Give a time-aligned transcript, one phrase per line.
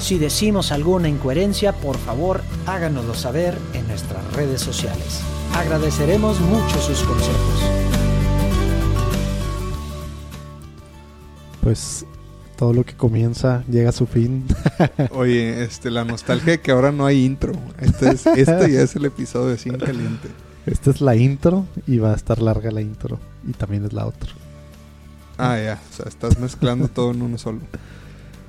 [0.00, 5.20] Si decimos alguna incoherencia, por favor háganoslo saber en nuestras redes sociales.
[5.54, 7.60] Agradeceremos mucho sus consejos.
[11.60, 12.06] Pues
[12.56, 14.46] todo lo que comienza llega a su fin.
[15.12, 17.52] Oye, este, la nostalgia de que ahora no hay intro.
[17.78, 20.28] Este, es, este ya es el episodio de Sin Caliente.
[20.64, 23.20] Esta es la intro y va a estar larga la intro.
[23.46, 24.30] Y también es la otra.
[25.36, 25.78] Ah, ya.
[25.90, 27.60] O sea, estás mezclando todo en uno solo.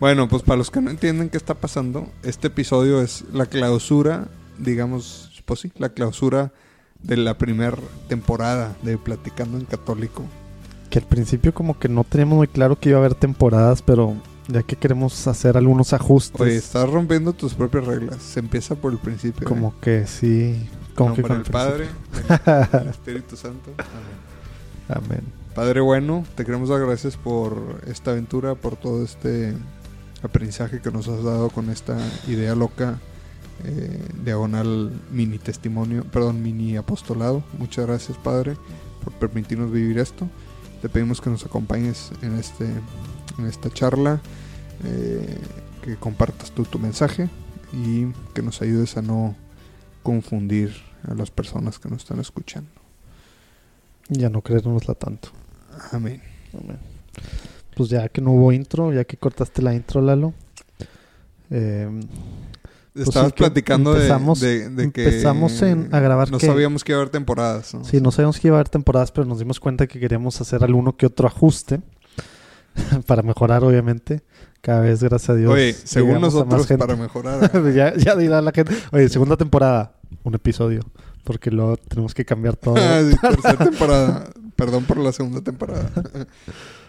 [0.01, 4.29] Bueno, pues para los que no entienden qué está pasando, este episodio es la clausura,
[4.57, 6.51] digamos, pues sí, la clausura
[7.03, 7.77] de la primera
[8.09, 10.25] temporada de Platicando en Católico.
[10.89, 14.15] Que al principio como que no teníamos muy claro que iba a haber temporadas, pero
[14.47, 16.41] ya que queremos hacer algunos ajustes.
[16.41, 18.23] Oye, estás rompiendo tus propias reglas.
[18.23, 19.47] Se empieza por el principio.
[19.47, 19.81] Como ¿eh?
[19.81, 20.67] que sí.
[20.95, 21.85] Como que con el Padre,
[22.73, 23.69] el Espíritu Santo.
[24.87, 25.05] Amén.
[25.05, 25.41] Amén.
[25.53, 29.53] Padre bueno, te queremos dar gracias por esta aventura, por todo este
[30.23, 32.99] aprendizaje que nos has dado con esta idea loca,
[33.63, 37.43] eh, diagonal mini testimonio, perdón, mini apostolado.
[37.57, 38.55] Muchas gracias, Padre,
[39.03, 40.27] por permitirnos vivir esto.
[40.81, 42.65] Te pedimos que nos acompañes en, este,
[43.37, 44.19] en esta charla,
[44.83, 45.37] eh,
[45.83, 47.29] que compartas tú tu mensaje
[47.73, 49.35] y que nos ayudes a no
[50.03, 50.75] confundir
[51.07, 52.69] a las personas que nos están escuchando.
[54.09, 55.29] Ya no creérnosla tanto.
[55.91, 56.21] Amén.
[56.53, 56.79] Amén
[57.75, 60.33] pues ya que no hubo intro, ya que cortaste la intro, Lalo.
[61.49, 61.89] Eh,
[62.93, 66.29] pues Estabas platicando empezamos, de, de, que empezamos en, a grabar.
[66.29, 67.73] No sabíamos que iba a haber temporadas.
[67.73, 67.85] ¿no?
[67.85, 70.61] Sí, no sabíamos que iba a haber temporadas, pero nos dimos cuenta que queríamos hacer
[70.63, 71.81] alguno que otro ajuste
[73.05, 74.23] para mejorar, obviamente.
[74.59, 75.51] Cada vez, gracias a Dios.
[75.51, 77.49] Oye, según nosotros, para mejorar.
[77.73, 78.75] ya, ya dirá la gente.
[78.91, 79.93] Oye, segunda temporada,
[80.23, 80.81] un episodio.
[81.23, 82.75] Porque luego tenemos que cambiar todo.
[83.09, 84.29] sí, tercera temporada.
[84.57, 85.89] Perdón por la segunda temporada.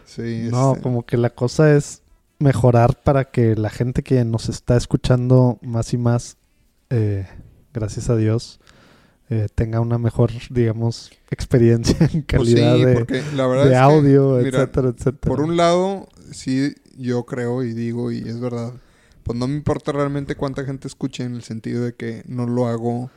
[0.05, 0.83] Sí, no, este.
[0.83, 2.03] como que la cosa es
[2.39, 6.37] mejorar para que la gente que nos está escuchando más y más,
[6.91, 7.27] eh,
[7.73, 8.61] gracias a Dios,
[9.31, 15.35] eh, tenga una mejor, digamos, experiencia en calidad pues sí, de, de audio, etcétera, etcétera.
[15.35, 18.75] Por un lado, sí, yo creo y digo, y es verdad,
[19.23, 22.67] pues no me importa realmente cuánta gente escuche en el sentido de que no lo
[22.67, 23.11] hago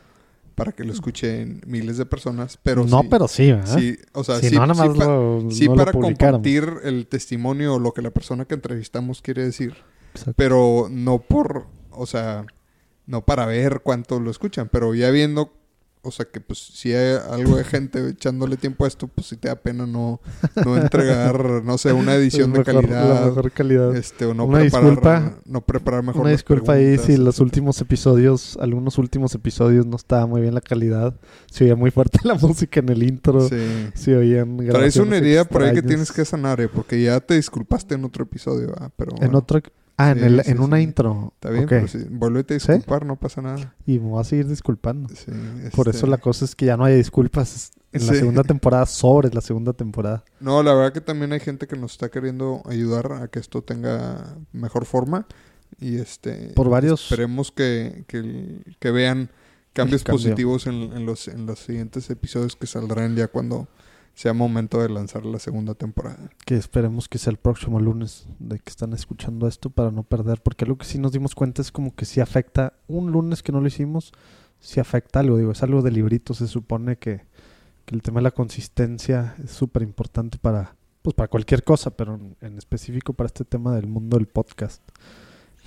[0.55, 3.77] para que lo escuchen miles de personas, pero no, sí, pero sí, ¿verdad?
[3.77, 5.91] sí, o sea, Si sí, no, nada sí más pa- lo- sí no lo para
[5.91, 9.75] compartir el testimonio o lo que la persona que entrevistamos quiere decir,
[10.13, 10.33] Exacto.
[10.38, 12.45] pero no por, o sea,
[13.05, 15.53] no para ver cuánto lo escuchan, pero ya viendo,
[16.05, 19.38] o sea, que pues si hay algo de gente echándole tiempo a esto, pues sí
[19.38, 20.21] te da pena no,
[20.63, 23.95] no entregar, no sé, una edición de calidad, La mejor calidad.
[23.95, 25.38] este, o no Una preparar, disculpa.
[25.45, 27.43] no preparar mejor Una las disculpa ahí si los etcétera.
[27.45, 31.19] últimos episodios, algunos últimos episodios no estaba muy bien la calidad.
[31.51, 33.41] Se oía muy fuerte la música en el intro.
[33.49, 33.89] Sí.
[33.93, 37.35] Se oían Traes una herida por ahí que tienes que sanar, eh, porque ya te
[37.35, 39.61] disculpaste en otro episodio, ah, pero En bueno, otro...
[39.97, 41.31] Ah, en, el, sí, en una intro.
[41.35, 43.73] está bien, pero sí, vuélvete a disculpar, no pasa nada.
[43.85, 45.07] Y me voy a seguir disculpando.
[45.16, 45.31] Sí,
[45.75, 48.85] Por este, eso la cosa es que ya no hay disculpas en la segunda temporada
[48.88, 50.23] sobre la segunda temporada.
[50.41, 53.61] No, la verdad que también hay gente que nos está queriendo ayudar a que esto
[53.63, 55.28] tenga mejor forma
[55.79, 59.29] y este Por varios- esperemos que, que, que vean
[59.72, 60.22] cambios cambio.
[60.22, 63.67] positivos en, en los en los siguientes episodios que saldrán ya cuando
[64.15, 66.29] sea momento de lanzar la segunda temporada.
[66.45, 70.41] Que esperemos que sea el próximo lunes de que están escuchando esto para no perder.
[70.41, 72.73] Porque algo que sí nos dimos cuenta es como que sí afecta.
[72.87, 74.13] Un lunes que no lo hicimos,
[74.61, 75.37] sí afecta algo.
[75.37, 76.34] Digo, es algo de librito.
[76.34, 77.23] Se supone que,
[77.85, 82.16] que el tema de la consistencia es súper importante para, pues para cualquier cosa, pero
[82.16, 84.81] en, en específico para este tema del mundo del podcast.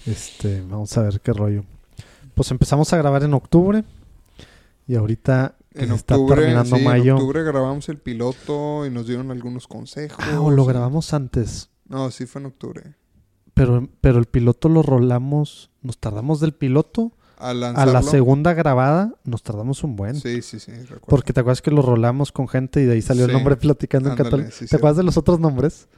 [0.06, 1.64] Este, vamos a ver qué rollo.
[2.34, 3.84] Pues empezamos a grabar en octubre.
[4.87, 7.14] Y ahorita En está octubre, terminando sí, en mayo.
[7.14, 10.19] octubre grabamos el piloto y nos dieron algunos consejos.
[10.19, 11.70] Ah, o lo grabamos antes.
[11.88, 12.94] No, sí fue en octubre.
[13.54, 15.70] Pero, pero el piloto lo rolamos.
[15.82, 19.14] Nos tardamos del piloto A la segunda grabada.
[19.25, 20.16] Nos tardamos un buen.
[20.16, 21.06] Sí, sí, sí, recuerdo.
[21.06, 24.10] Porque te acuerdas que lo rolamos con gente y de ahí salió el nombre platicando
[24.10, 24.50] en católico.
[24.52, 24.76] sí, ¿Te sí.
[24.76, 25.88] acuerdas de los otros nombres?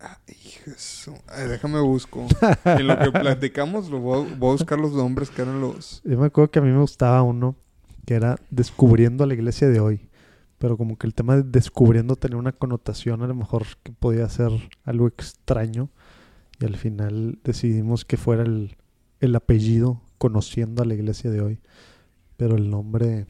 [0.00, 0.46] Ah, hijo.
[0.66, 1.14] Jesús.
[1.28, 2.26] Ay, déjame busco.
[2.64, 6.02] en lo que platicamos, lo voy, a, voy a buscar los nombres que eran los.
[6.04, 7.54] Yo me acuerdo que a mí me gustaba uno
[8.06, 10.08] que era Descubriendo a la iglesia de hoy.
[10.58, 14.26] Pero como que el tema de descubriendo tenía una connotación a lo mejor que podía
[14.30, 14.50] ser
[14.84, 15.90] algo extraño.
[16.58, 18.76] Y al final decidimos que fuera el,
[19.20, 21.58] el apellido conociendo a la iglesia de hoy.
[22.38, 23.26] Pero el nombre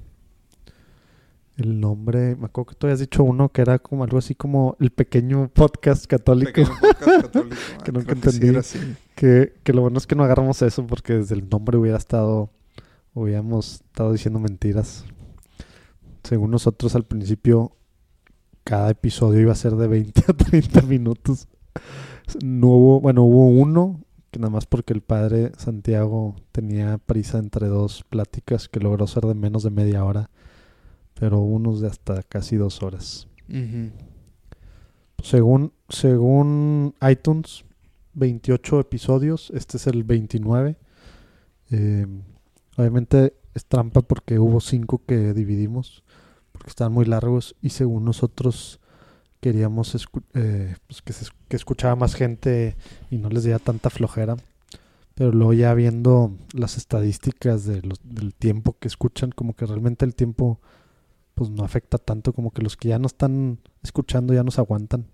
[1.57, 4.77] el nombre, me acuerdo que tú habías dicho uno que era como algo así como
[4.79, 6.53] el pequeño podcast católico.
[6.53, 7.57] Pequeño podcast católico.
[7.85, 8.97] que nunca creo que sí entendí.
[9.15, 12.51] Que, que lo bueno es que no agarramos eso porque desde el nombre hubiera estado,
[13.17, 15.05] hubiéramos estado diciendo mentiras.
[16.23, 17.73] Según nosotros al principio,
[18.63, 21.49] cada episodio iba a ser de 20 a 30 minutos.
[22.45, 27.69] No hubo, bueno, hubo uno que nada más porque el padre Santiago tenía prisa entre
[27.69, 30.31] dos pláticas que logró ser de menos de media hora,
[31.19, 33.29] pero unos de hasta casi dos horas.
[35.23, 37.65] Según, según iTunes,
[38.13, 39.51] 28 episodios.
[39.55, 40.77] Este es el 29.
[41.71, 42.07] Eh,
[42.77, 46.03] obviamente es trampa porque hubo 5 que dividimos.
[46.53, 47.55] Porque estaban muy largos.
[47.63, 48.81] Y según nosotros
[49.41, 49.95] queríamos
[50.35, 52.77] eh, pues que, escuchara más gente
[53.11, 54.37] y no les diera tanta flojera.
[55.15, 60.05] Pero luego ya viendo las estadísticas de los- del tiempo que escuchan, como que realmente
[60.05, 60.61] el tiempo
[61.35, 65.07] pues no afecta tanto, como que los que ya no están escuchando ya nos aguantan.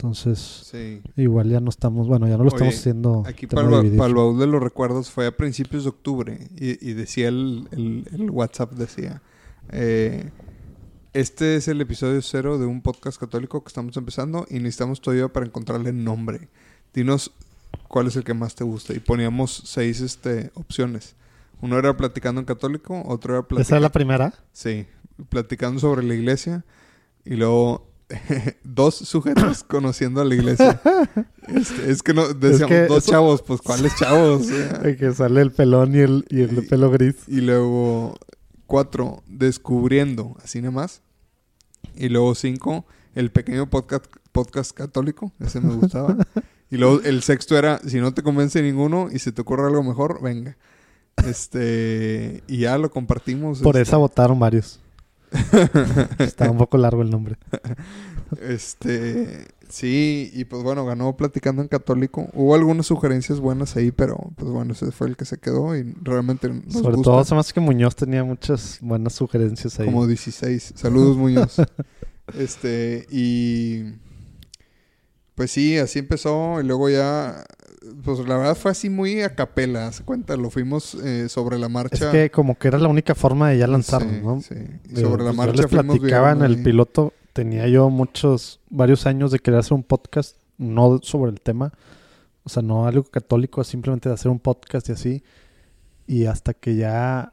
[0.00, 0.38] Entonces,
[0.70, 1.02] Sí.
[1.16, 3.24] igual ya no estamos, bueno, ya no lo estamos haciendo.
[3.26, 7.26] Aquí para el, baúl de los recuerdos fue a principios de octubre y, y decía
[7.26, 9.22] el, el- el WhatsApp, decía,
[9.72, 10.30] eh,
[11.14, 15.10] este es el episodio cero de un podcast católico que estamos empezando y necesitamos tu
[15.10, 16.48] ayuda para encontrarle nombre.
[16.94, 17.32] Dinos
[17.88, 18.94] cuál es el que más te gusta.
[18.94, 21.16] Y poníamos seis este, opciones.
[21.60, 23.76] Uno era platicando en católico, otro era ¿Esa platicando...
[23.76, 24.34] es la primera?
[24.52, 24.86] Sí,
[25.28, 26.64] platicando sobre la iglesia
[27.24, 27.88] y luego
[28.64, 30.80] dos sujetos conociendo a la iglesia.
[31.48, 34.46] Este, es que no decíamos que dos eso- chavos, pues ¿cuáles chavos?
[34.98, 37.16] Que sale el pelón y el, y el Y- pelo gris.
[37.26, 38.16] y luego
[38.66, 41.02] cuatro, descubriendo, así nada más.
[41.94, 46.16] Y luego cinco, el pequeño podcast, podcast católico, ese me gustaba.
[46.70, 49.82] y luego el sexto era, si no te convence ninguno y se te ocurre algo
[49.82, 50.56] mejor, venga.
[51.26, 53.60] Este, y ya lo compartimos.
[53.60, 54.80] Por este, esa votaron varios.
[56.18, 57.36] Estaba un poco largo el nombre.
[58.42, 62.28] Este, sí, y pues bueno, ganó platicando en católico.
[62.34, 65.94] Hubo algunas sugerencias buenas ahí, pero pues bueno, ese fue el que se quedó y
[66.02, 67.10] realmente nos Sobre gusta.
[67.10, 69.86] todo, hace que Muñoz tenía muchas buenas sugerencias ahí.
[69.86, 70.74] como 16.
[70.76, 71.56] Saludos, Muñoz.
[72.38, 73.94] este, y
[75.38, 77.44] pues sí, así empezó y luego ya
[78.04, 81.66] pues la verdad fue así muy a capela, se cuenta, lo fuimos eh, sobre la
[81.66, 82.10] Es marcha.
[82.10, 84.40] que como que era la única forma de ya lanzarlo, Sí, ¿no?
[84.42, 84.54] sí.
[84.90, 86.62] Y Digo, sobre la pues, marcha Yo les platicaba en el ahí.
[86.64, 91.72] piloto, tenía yo muchos, varios años de querer hacer un podcast, no sobre el tema,
[92.42, 95.22] o sea, no algo católico, simplemente de hacer un podcast y así,
[96.08, 97.32] y hasta que ya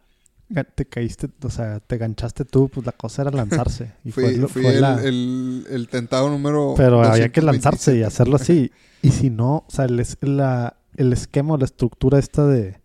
[0.76, 3.94] te caíste, o sea, te ganchaste tú, pues la cosa era lanzarse.
[4.04, 7.46] Y Fui, fue, fui fue el, la- el- el tentado número Pero había que 227.
[7.46, 8.72] lanzarse y hacerlo así.
[9.02, 12.80] Y si no, o sea, el, es- la- el esquema o la estructura esta de,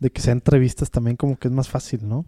[0.00, 2.24] de que sea entrevistas también como que es más fácil, ¿no?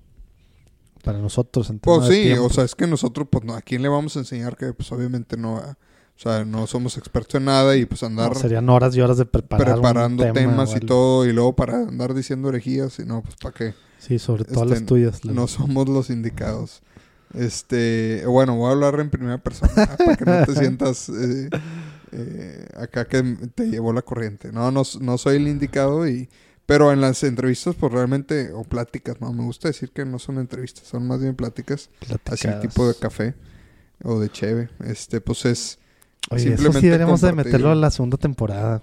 [1.03, 1.69] Para nosotros.
[1.71, 4.21] En Pues sí, o sea, es que nosotros, pues, no, ¿a quién le vamos a
[4.21, 5.75] enseñar que, pues, obviamente no, o
[6.17, 9.27] sea, no somos expertos en nada y, pues, andar No, serían horas y horas de
[9.27, 13.23] preparar un preparando tema temas y todo y luego para andar diciendo herejías y no,
[13.23, 13.75] pues, ¿para qué?
[14.07, 15.25] Sí, sobre todo Este, las tuyas.
[15.25, 16.83] las- No somos los indicados.
[17.33, 21.49] Este, bueno, voy a hablar en primera persona para que no te sientas eh,
[22.13, 23.23] eh, acá que
[23.55, 24.53] te llevó la corriente.
[24.53, 26.29] No, no, no soy el indicado y...
[26.67, 30.39] Pero en las entrevistas, pues realmente, o pláticas, no, me gusta decir que no son
[30.39, 32.61] entrevistas, son más bien pláticas, así platicadas.
[32.63, 33.35] tipo de café
[34.03, 34.71] o de cheve.
[34.87, 35.79] Este, pues es
[36.31, 37.35] Oye, eso sí simplemente de compartir.
[37.37, 38.81] meterlo a la segunda temporada.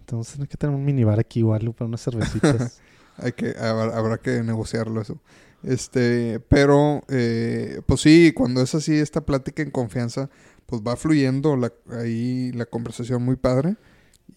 [0.00, 2.78] Entonces hay que tener un minibar aquí igual para unas cervecitas.
[3.20, 5.20] Hay que, habrá, que negociarlo eso.
[5.62, 10.30] Este, pero, eh, pues sí, cuando es así esta plática en confianza,
[10.66, 13.76] pues va fluyendo la, ahí la conversación muy padre.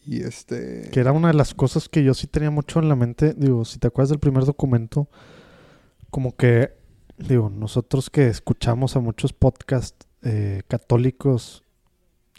[0.06, 0.90] Y este...
[0.92, 3.34] que era una de las cosas que yo sí tenía mucho en la mente.
[3.38, 5.08] Digo, si te acuerdas del primer documento,
[6.10, 6.74] como que,
[7.18, 11.64] digo, nosotros que escuchamos a muchos podcasts eh, católicos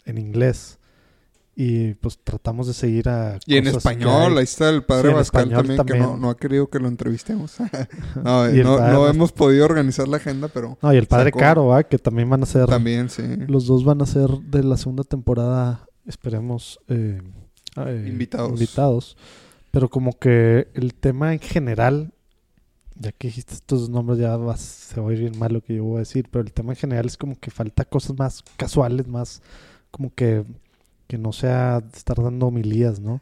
[0.05, 0.79] en inglés
[1.55, 3.39] y pues tratamos de seguir a...
[3.45, 4.37] Y en español, hay.
[4.39, 6.87] ahí está el Sí, padre Bascal español también, que no, no ha querido que lo
[6.89, 7.55] entrevistemos.
[8.23, 11.39] no, el no, no hemos podido organizar la agenda, pero No, y el padre sacó-
[11.39, 11.83] Caro, ¿va?
[11.83, 12.67] que también van a ser...
[12.67, 13.23] también sí.
[13.47, 17.21] Los dos van a ser de la segunda temporada, esperemos, eh,
[17.77, 18.51] eh, Invitados.
[18.51, 19.17] invitados.
[19.71, 22.13] Pero como que el tema en general,
[22.95, 25.75] ya que dijiste estos nombres, ya vas, se va a ir bien mal lo que
[25.75, 28.43] yo voy a decir, pero el tema en general es como que falta cosas más
[28.57, 29.41] casuales, más
[29.91, 30.43] como que
[31.07, 33.21] que no sea estar dando homilías, ¿no?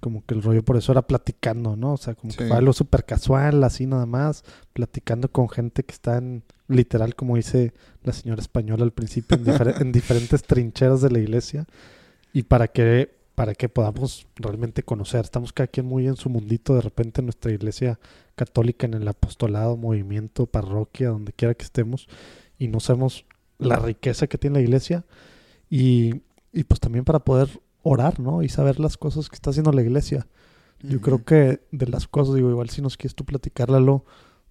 [0.00, 1.94] Como que el rollo por eso era platicando, ¿no?
[1.94, 5.92] O sea, como que fue algo súper casual, así nada más, platicando con gente que
[5.92, 7.72] está en, literal, como dice
[8.04, 11.66] la señora española al principio, en, difer- en diferentes trincheras de la iglesia,
[12.32, 15.24] y para que, para que podamos realmente conocer.
[15.24, 17.98] Estamos cada quien muy en su mundito, de repente en nuestra iglesia
[18.36, 22.06] católica, en el apostolado, movimiento, parroquia, donde quiera que estemos,
[22.56, 23.24] y no sabemos
[23.58, 25.04] la riqueza que tiene la iglesia,
[25.68, 26.22] y,
[26.52, 28.42] y pues también para poder orar, ¿no?
[28.42, 30.26] Y saber las cosas que está haciendo la iglesia.
[30.80, 34.04] Yo creo que de las cosas, digo, igual si nos quieres tú platicar, Lalo,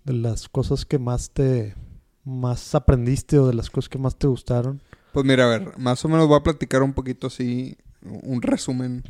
[0.03, 1.73] de las cosas que más te,
[2.25, 4.81] más aprendiste o de las cosas que más te gustaron.
[5.13, 9.03] Pues mira, a ver, más o menos voy a platicar un poquito así, un resumen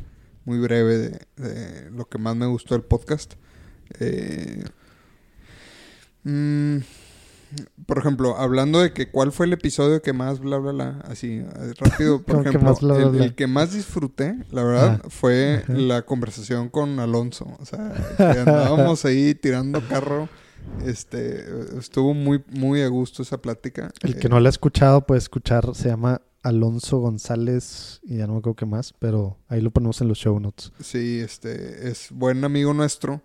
[0.44, 3.34] muy breve de, de lo que más me gustó del podcast.
[3.98, 4.64] Eh,
[6.22, 6.78] mm,
[7.86, 11.36] por ejemplo, hablando de que cuál fue el episodio que más bla bla bla, así
[11.44, 13.24] eh, rápido, por ¿Cómo que ejemplo, más bla, bla, el, bla?
[13.24, 15.72] el que más disfruté, la verdad, Ah, fue ajá.
[15.72, 17.46] la conversación con Alonso.
[17.60, 20.28] O sea, que andábamos ahí tirando carro.
[20.84, 21.44] Este,
[21.78, 23.90] estuvo muy, muy a gusto esa plática.
[24.02, 28.26] El que Eh, no lo ha escuchado puede escuchar, se llama Alonso González y ya
[28.26, 30.72] no me acuerdo qué más, pero ahí lo ponemos en los show notes.
[30.80, 33.22] Sí, este, es buen amigo nuestro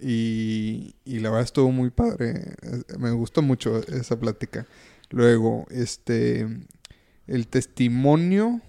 [0.00, 2.54] y, y la verdad estuvo muy padre.
[2.62, 4.66] Eh, Me gustó mucho esa plática.
[5.10, 6.46] Luego, este,
[7.26, 8.60] el testimonio.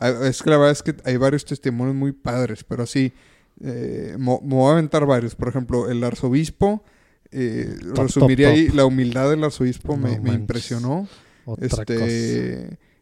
[0.00, 3.12] Es que la verdad es que hay varios testimonios muy padres, pero sí,
[3.60, 5.34] eh, me voy a aventar varios.
[5.36, 6.82] Por ejemplo, el arzobispo,
[7.30, 10.40] eh, Top, resumiría top, ahí, la humildad del arzobispo me, No me manches.
[10.40, 11.08] impresionó.
[11.44, 12.04] Otra cosa.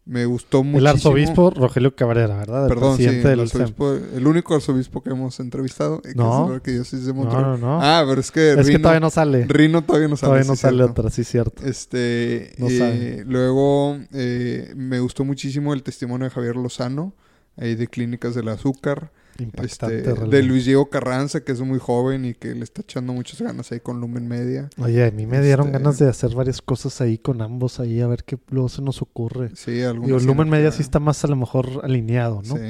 [0.06, 0.78] Me gustó mucho.
[0.78, 2.64] El arzobispo Rogelio Cabrera, ¿verdad?
[2.64, 6.00] El Perdón, sí, el, arzobispo, el único arzobispo que hemos entrevistado.
[6.02, 6.44] que No.
[6.44, 7.44] es la arquidiócesis de No, Monterrey.
[7.44, 7.78] no, no.
[7.82, 9.44] Ah, pero es que es que Rino, todavía no sale.
[9.46, 10.28] Rino todavía no sale.
[10.30, 10.92] todavía no sí, sale cierto.
[11.02, 11.64] otra, sí, cierto.
[11.64, 13.24] Este, No eh, sabe.
[13.26, 17.14] luego eh, me gustó muchísimo el testimonio de Javier Lozano,
[17.56, 19.12] ahí de Clínicas del Azúcar.
[19.42, 19.98] Impactante.
[20.10, 20.42] Este, de.
[20.42, 23.80] Luis Diego Carranza, que es muy joven y que le está echando muchas ganas ahí
[23.80, 24.68] con Lumen Media.
[24.78, 28.00] Oye, a mí me dieron Este- ganas de hacer varias cosas ahí con ambos ahí,
[28.00, 29.50] a ver qué luego se nos ocurre.
[29.54, 30.48] Sí, Digo, Lumen.
[30.48, 32.56] Media sí está más a lo mejor alineado, ¿no?
[32.56, 32.62] Sí.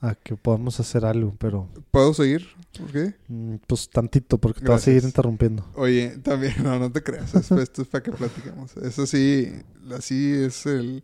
[0.00, 2.46] A que podamos hacer algo, pero ¿Puedo seguir?
[2.78, 3.14] ¿Por qué?
[3.26, 5.64] mm, pues tantito, porque te va a seguir interrumpiendo.
[5.74, 7.34] Oye, también, no, no te creas.
[7.50, 8.76] Esto, es para que platiquemos.
[8.76, 9.50] Eso sí,
[9.92, 11.02] así es el,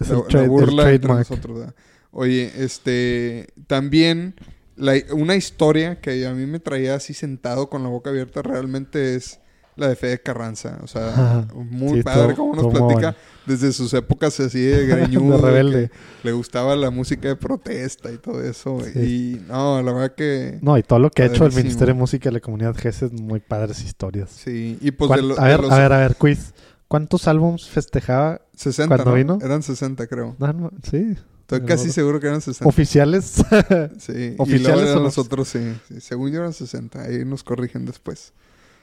[0.00, 1.58] Es la, el, la trade- el burla entre nosotros.
[1.58, 1.74] ¿verdad?
[2.12, 4.36] Oye, este, también
[4.76, 9.14] la- una historia que a mí me traía así sentado con la boca abierta realmente
[9.14, 9.40] es
[9.76, 10.78] la de Fede Carranza.
[10.82, 11.48] O sea, Ajá.
[11.54, 13.14] muy Sí, padre cómo nos platica bueno.
[13.46, 15.36] desde sus épocas así de greñudo.
[15.36, 15.90] De rebelde.
[16.22, 18.78] Le gustaba la música de protesta y todo eso.
[18.94, 18.98] Sí.
[18.98, 20.58] Y no, la verdad que...
[20.62, 21.52] No, y todo lo que ha hecho el.
[21.52, 24.30] Ministerio de Música de la Comunidad GES es muy padres historias.
[24.30, 26.54] Sí, y pues ¿Cuán- de, lo- a, de ver, los a ver, a ver, quiz.
[26.88, 28.40] ¿Cuántos álbums festejaba?
[28.54, 29.16] 60, ¿Cuándo ¿no?
[29.16, 29.38] vino?
[29.42, 30.36] Eran 60, creo.
[30.38, 31.16] No, no, sí.
[31.48, 32.68] Estoy casi seguro que eran 60.
[32.68, 33.34] ¿Oficiales?
[33.98, 35.02] Sí, ¿Oficiales o eran no?
[35.04, 36.00] los otros, sí, sí.
[36.00, 37.00] Según yo eran 60.
[37.02, 38.32] Ahí nos corrigen después.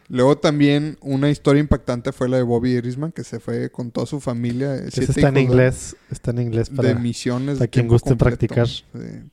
[0.08, 4.06] Luego también una historia impactante fue la de Bobby Erisman, que se fue con toda
[4.08, 4.78] su familia.
[4.92, 5.96] siete está en de- inglés.
[6.10, 6.96] Está en inglés De, para...
[6.96, 7.56] misiones.
[7.58, 8.38] para de quien guste completo.
[8.38, 8.68] practicar.
[8.68, 8.84] Sí,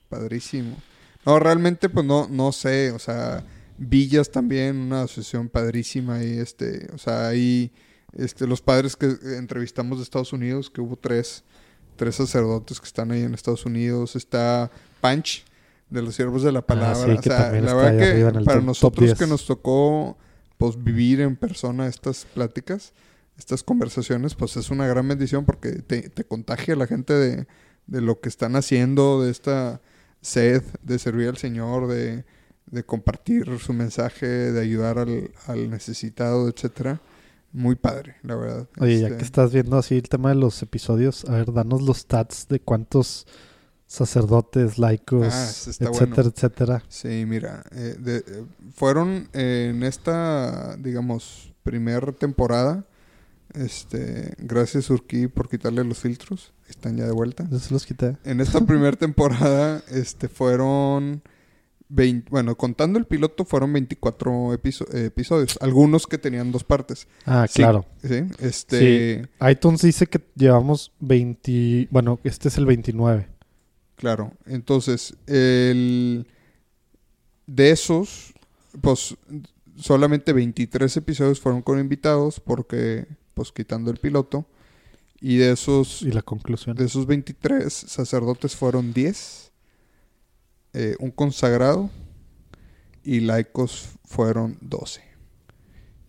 [0.09, 0.77] padrísimo.
[1.25, 2.91] No, realmente, pues no, no sé.
[2.93, 3.45] O sea,
[3.79, 6.25] Villas también, una asociación padrísima.
[6.25, 7.71] Y este, o sea, ahí
[8.13, 9.07] este, los padres que
[9.37, 11.45] entrevistamos de Estados Unidos, que hubo tres,
[12.00, 14.16] tres sacerdotes que están ahí en Estados Unidos.
[14.16, 14.71] Está
[15.02, 15.45] Punch,
[15.90, 16.99] de los siervos de la palabra.
[16.99, 19.19] Ah, sí, o sea, la verdad que para nosotros 10.
[19.19, 20.16] que nos tocó
[20.57, 22.95] pues vivir en persona estas pláticas,
[23.37, 27.47] estas conversaciones, pues es una gran bendición porque te, te contagia la gente de,
[27.87, 29.83] de lo que están haciendo, de esta
[30.23, 32.25] sed de servir al Señor, de,
[32.64, 36.99] de compartir su mensaje, de ayudar al, al necesitado, etcétera.
[37.52, 38.69] Muy padre, la verdad.
[38.78, 41.83] Oye, ya Este, que estás viendo así el tema de los episodios, a ver, danos
[41.83, 43.26] los stats de cuántos
[43.87, 46.16] sacerdotes, laicos, Ah, etcétera, bueno.
[46.16, 46.85] etcétera.
[46.88, 52.85] Sí, mira, eh, de- eh, fueron eh, en esta, digamos, primer temporada.
[53.52, 56.52] Este, gracias Urquí por quitarle los filtros.
[56.69, 57.49] Están ya de vuelta.
[57.50, 58.16] Yo se los quité.
[58.25, 61.23] En esta primera temporada, este, fueron
[61.93, 65.59] 20, bueno, contando el piloto, fueron 24 episo- episodios.
[65.61, 67.09] Algunos que tenían dos partes.
[67.27, 67.85] Ah, Sí, claro.
[68.03, 68.23] ¿sí?
[68.39, 71.89] Este, iTunes dice que llevamos 20...
[71.91, 73.29] Bueno, este es el 29.
[73.97, 76.27] Claro, entonces, el
[77.47, 78.33] de esos,
[78.81, 79.17] pues
[79.77, 84.47] solamente 23 episodios fueron con invitados porque, pues quitando el piloto,
[85.21, 86.77] y de esos, Y la conclusión.
[86.77, 89.50] de esos 23 sacerdotes fueron 10,
[90.75, 91.91] eh, un consagrado,
[93.03, 95.03] y laicos fueron 12.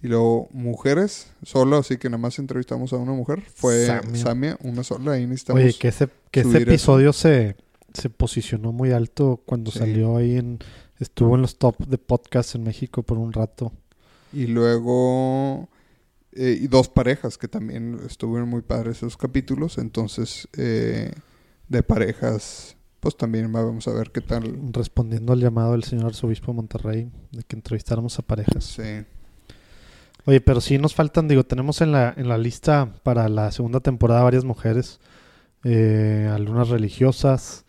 [0.04, 4.22] Y luego mujeres, solo, así que nada más entrevistamos a una mujer, fue Samia.
[4.22, 5.62] Samia, una sola, ahí necesitamos...
[5.62, 7.56] Oye, que ese, que ese episodio se,
[7.94, 9.80] se posicionó muy alto cuando Sí.
[9.80, 10.60] salió ahí en...
[11.00, 13.72] Estuvo en los top de podcast en México por un rato.
[14.34, 15.68] Y luego...
[16.32, 19.78] eh, y dos parejas que también estuvieron muy padres esos capítulos.
[19.78, 21.12] Entonces, eh,
[21.70, 24.58] de parejas, pues también vamos a ver qué tal.
[24.72, 28.64] Respondiendo al llamado del señor arzobispo de Monterrey de que entrevistáramos a parejas.
[28.64, 29.04] Sí.
[30.26, 33.80] Oye, pero sí nos faltan, digo, tenemos en la, en la lista para la segunda
[33.80, 35.00] temporada varias mujeres,
[35.64, 37.66] eh, algunas religiosas,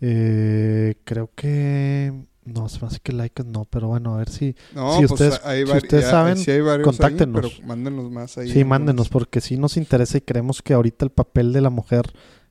[0.00, 2.12] eh, creo que,
[2.44, 5.12] no, se me hace que laicas no, pero bueno, a ver si, No, Si pues
[5.12, 7.52] ustedes- hay si ustedes ya- saben, sí hay varios ahí, contáctenos.
[7.54, 8.50] pero mándenos más ahí.
[8.50, 12.02] sí, mándenos, porque sí nos interesa y creemos que ahorita el papel de la mujer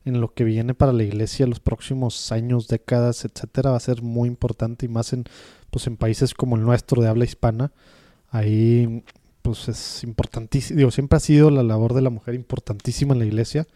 [0.05, 4.01] en lo que viene para la iglesia los próximos años, décadas, etcétera, va a ser
[4.01, 5.25] muy importante y más en,
[5.69, 7.71] pues en países como el nuestro de habla hispana,
[8.29, 9.03] ahí
[9.41, 13.25] pues es importantísimo, digo, siempre ha sido la labor de la mujer importantísima en la
[13.25, 13.67] iglesia,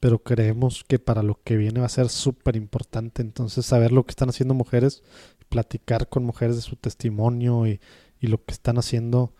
[0.00, 4.04] pero creemos que para lo que viene va a ser súper importante, entonces saber lo
[4.04, 5.02] que están haciendo mujeres,
[5.48, 7.80] platicar con mujeres de su testimonio y,
[8.20, 9.32] y lo que están haciendo,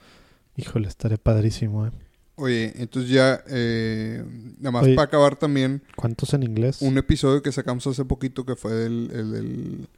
[0.56, 1.90] híjole, estaría padrísimo, ¿eh?
[2.36, 4.22] Oye, entonces ya, eh,
[4.58, 4.94] nada más Oye.
[4.94, 6.82] para acabar también, ¿Cuántos en inglés?
[6.82, 9.88] un episodio que sacamos hace poquito que fue del, el, del,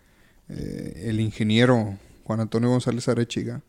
[0.49, 3.63] eh, el ingeniero Juan Antonio González Arechiga.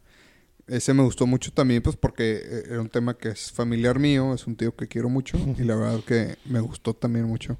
[0.67, 4.35] Ese me gustó mucho también, pues porque eh, era un tema que es familiar mío,
[4.35, 7.57] es un tío que quiero mucho y la verdad que me gustó también mucho.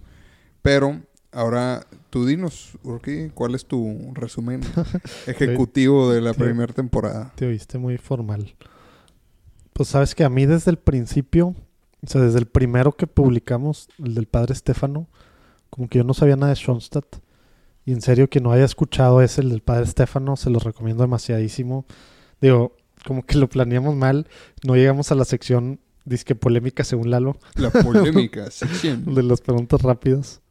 [0.62, 1.01] Pero
[1.32, 4.62] ahora tú dinos, Urki, ¿cuál es tu resumen
[5.25, 7.34] ejecutivo de la primera temporada?
[7.36, 8.54] Te oíste muy formal.
[9.79, 11.55] Pues sabes que a mí desde el principio,
[12.03, 15.07] o sea, desde el primero que publicamos, el del padre Estefano,
[15.69, 17.05] como que yo no sabía nada de Schoenstatt.
[17.86, 21.03] Y en serio, que no haya escuchado ese, el del padre Estefano, se lo recomiendo
[21.03, 21.86] demasiadísimo.
[22.41, 24.27] Digo, como que lo planeamos mal,
[24.67, 29.05] no llegamos a la sección disque polémica según Lalo, La polémica sección.
[29.15, 30.41] de las preguntas rápidas.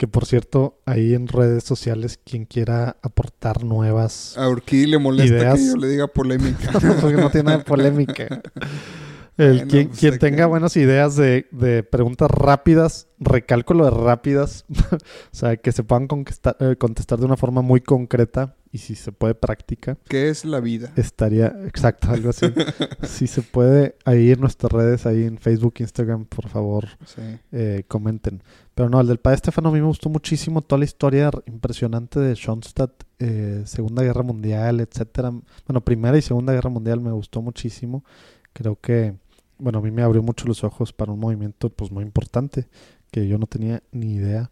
[0.00, 5.34] Que por cierto, ahí en redes sociales, quien quiera aportar nuevas A Urquí le molesta
[5.34, 5.58] Ideas.
[5.58, 6.72] que yo le diga polémica.
[7.02, 8.40] porque no tiene nada de polémica.
[9.40, 13.84] El, Bueno, quien pues, quien tenga que- buenas ideas de, de preguntas rápidas, recalco lo
[13.84, 14.96] de rápidas, o
[15.32, 19.12] sea, que se puedan contestar, eh, contestar de una forma muy concreta y si se
[19.12, 20.92] puede práctica, ¿Qué es la vida?
[20.96, 22.46] estaría exacto, algo así.
[23.02, 27.22] si se puede, ahí en nuestras redes, ahí en Facebook, Instagram, por favor, Sí.
[27.52, 28.42] eh, comenten.
[28.74, 32.20] Pero no, el del padre Estefano a mí me gustó muchísimo toda la historia impresionante
[32.20, 35.30] de Schoenstatt, eh, Segunda Guerra Mundial, etcétera.
[35.66, 38.04] Bueno, Primera y Segunda Guerra Mundial me gustó muchísimo.
[38.52, 39.14] Creo que,
[39.60, 42.68] bueno, a mí me abrió mucho los ojos para un movimiento pues muy importante
[43.10, 44.50] que yo no tenía ni idea.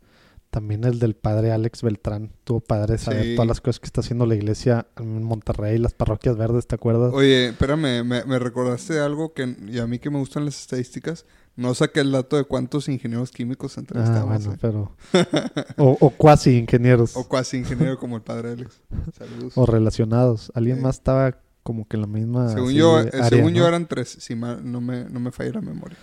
[0.50, 3.34] También el del padre Alex Beltrán, tuvo padre saber Sí.
[3.34, 7.12] todas las cosas que está haciendo la iglesia en Monterrey, las parroquias verdes, ¿te acuerdas?
[7.12, 11.26] Oye, espérame, me, me recordaste algo que, y a mí que me gustan las estadísticas,
[11.54, 14.24] no saqué el dato de cuántos ingenieros químicos ah, entrevistamos.
[14.46, 14.58] bueno, ¿eh?
[14.58, 14.92] pero...
[15.76, 17.14] o, o cuasi ingenieros.
[17.16, 18.80] O cuasi ingeniero como el padre Alex.
[19.18, 19.52] Saludos.
[19.54, 20.50] o relacionados.
[20.54, 20.82] Alguien Sí.
[20.82, 21.36] más estaba
[21.68, 22.48] como que la misma.
[22.48, 25.30] según así, yo, eh, área, según yo eran tres, si mal- no, me, no me
[25.32, 25.98] falla la memoria.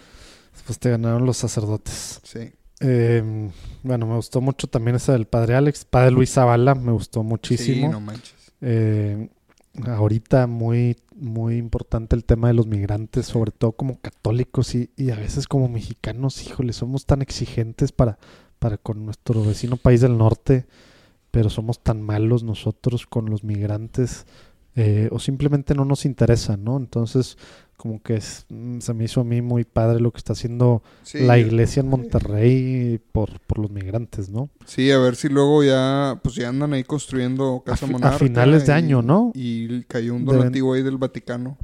[0.68, 2.20] Pues te ganaron los sacerdotes.
[2.24, 2.52] Sí.
[2.82, 3.50] Eh,
[3.82, 5.84] bueno, me gustó mucho también esa del padre Alex.
[5.86, 7.88] Padre Luis Zavala, me gustó muchísimo.
[7.88, 8.36] Sí, no manches.
[8.62, 9.30] Eh,
[9.88, 15.10] ahorita muy, muy importante el tema de los migrantes, sobre todo como católicos y, y
[15.10, 18.20] a veces como mexicanos, híjole, somos tan exigentes para,
[18.60, 20.68] para con nuestro vecino país del norte,
[21.32, 24.26] pero somos tan malos nosotros con los migrantes
[24.76, 26.78] eh, o simplemente no nos interesa, ¿no?
[26.78, 27.38] Entonces,
[27.78, 30.82] como que es- mm, se me hizo a mí muy padre lo que está haciendo
[31.04, 34.50] Sí, la yo- iglesia en Monterrey por, por los migrantes, ¿no?
[34.66, 38.18] Sí, a ver si luego ya, pues ya andan ahí construyendo Casa a Monarca.
[38.18, 39.32] finales de año, ¿no?
[39.34, 41.58] Y cayó un Deben- donativo ahí del Vaticano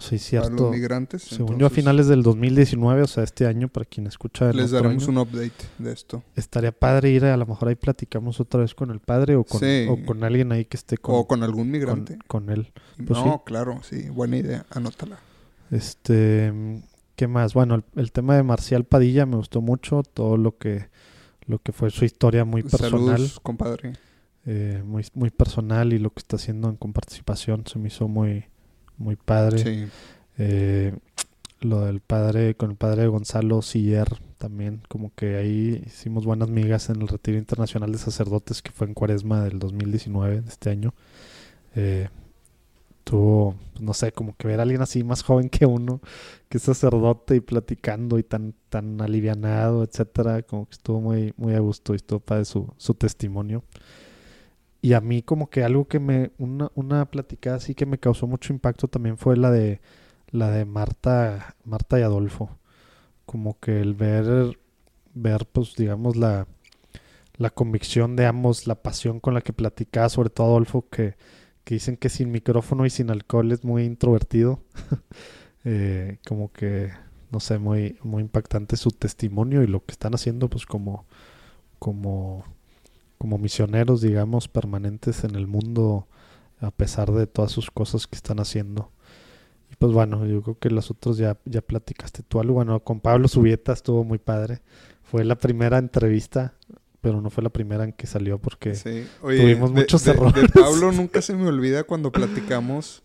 [0.00, 0.62] Sí, para cierto.
[0.64, 1.22] los migrantes.
[1.22, 5.02] Según yo, a finales del 2019, o sea, este año, para quien escucha Les daremos
[5.08, 6.22] año, un update de esto.
[6.36, 9.44] estaría padre ir, a, a lo mejor ahí platicamos otra vez con el padre o
[9.44, 9.86] con, Sí.
[9.88, 12.18] o con alguien ahí que esté con, o con algún con, migrante.
[12.26, 12.72] con él.
[12.96, 13.30] pues no, sí.
[13.44, 15.18] claro, sí, buena idea, anótala.
[15.70, 16.52] Este,
[17.16, 17.54] ¿qué más?
[17.54, 20.88] Bueno, el, el tema de Marcial Padilla me gustó mucho, todo lo que,
[21.46, 23.92] lo que fue su historia muy personal, Saludos, compadre.
[24.46, 28.46] eh, muy, muy personal y lo que está haciendo en comparticipación se me hizo muy,
[28.98, 29.58] muy padre.
[29.58, 29.86] Sí.
[30.38, 30.94] Eh,
[31.60, 34.08] lo del padre, con el padre Gonzalo Siller
[34.38, 38.86] también, como que ahí hicimos buenas migas en el Retiro Internacional de Sacerdotes que fue
[38.86, 40.94] en Cuaresma del 2019, de este año.
[41.74, 42.08] Eh,
[43.08, 46.00] tuvo, pues, no sé, como que ver a alguien así más joven que uno,
[46.48, 51.54] que es sacerdote y platicando y tan, tan alivianado, etcétera, como que estuvo muy, muy
[51.54, 53.64] a gusto y estuvo padre su, su testimonio.
[54.80, 58.26] Y a mí como que algo que me, una, una platicada así que me causó
[58.26, 59.80] mucho impacto también fue la de
[60.30, 62.50] la de Marta, Marta y Adolfo.
[63.26, 64.58] Como que el ver,
[65.14, 66.46] ver, pues, digamos, la,
[67.36, 71.16] la convicción de ambos, la pasión con la que platicaba, sobre todo Adolfo, que,
[71.64, 74.62] que dicen que sin micrófono y sin alcohol es muy introvertido.
[75.64, 76.92] Eh, como que,
[77.30, 81.04] no sé, muy, muy impactante su testimonio y lo que están haciendo, pues como,
[81.78, 82.44] como,
[83.18, 86.06] como misioneros, digamos, permanentes en el mundo,
[86.60, 88.90] a pesar de todas sus cosas que están haciendo.
[89.70, 92.54] Y pues bueno, yo creo que los otros ya, ya platicaste tú algo.
[92.54, 94.62] Bueno, con Pablo Subieta estuvo muy padre.
[95.02, 96.54] Fue la primera entrevista
[97.00, 98.72] pero no fue la primera en que salió porque
[99.20, 100.42] tuvimos muchos errores.
[100.42, 103.02] De Pablo nunca se me olvida cuando platicamos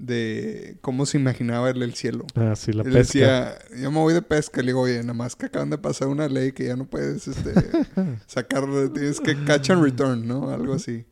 [0.00, 2.24] de cómo se imaginaba él el cielo.
[2.34, 2.98] Ah, sí, la él pesca.
[2.98, 4.62] decía, yo me voy de pesca.
[4.62, 7.28] Le digo, oye, nada más que acaban de pasar una ley que ya no puedes
[7.28, 7.52] este,
[8.26, 10.50] sacar, tienes que catch and return, ¿no?
[10.50, 11.04] Algo así.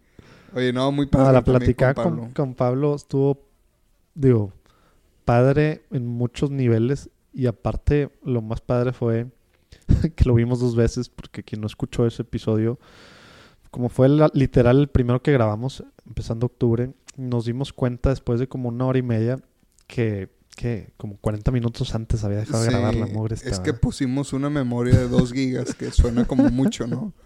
[0.54, 1.28] Oye, no, muy padre.
[1.28, 2.30] Ah, la platicada con con, Pablo.
[2.34, 3.46] con Pablo estuvo,
[4.14, 4.52] digo,
[5.26, 9.26] padre en muchos niveles y aparte lo más padre fue
[10.16, 12.78] que lo vimos dos veces porque quien no escuchó ese episodio,
[13.70, 18.48] como fue la- literal el primero que grabamos, empezando octubre, nos dimos cuenta después de
[18.48, 19.38] como una hora y media
[19.86, 24.32] que, que como 40 minutos antes había dejado de grabar la mugre Es que pusimos
[24.32, 27.12] una memoria de 2 gigas que suena como mucho, ¿no?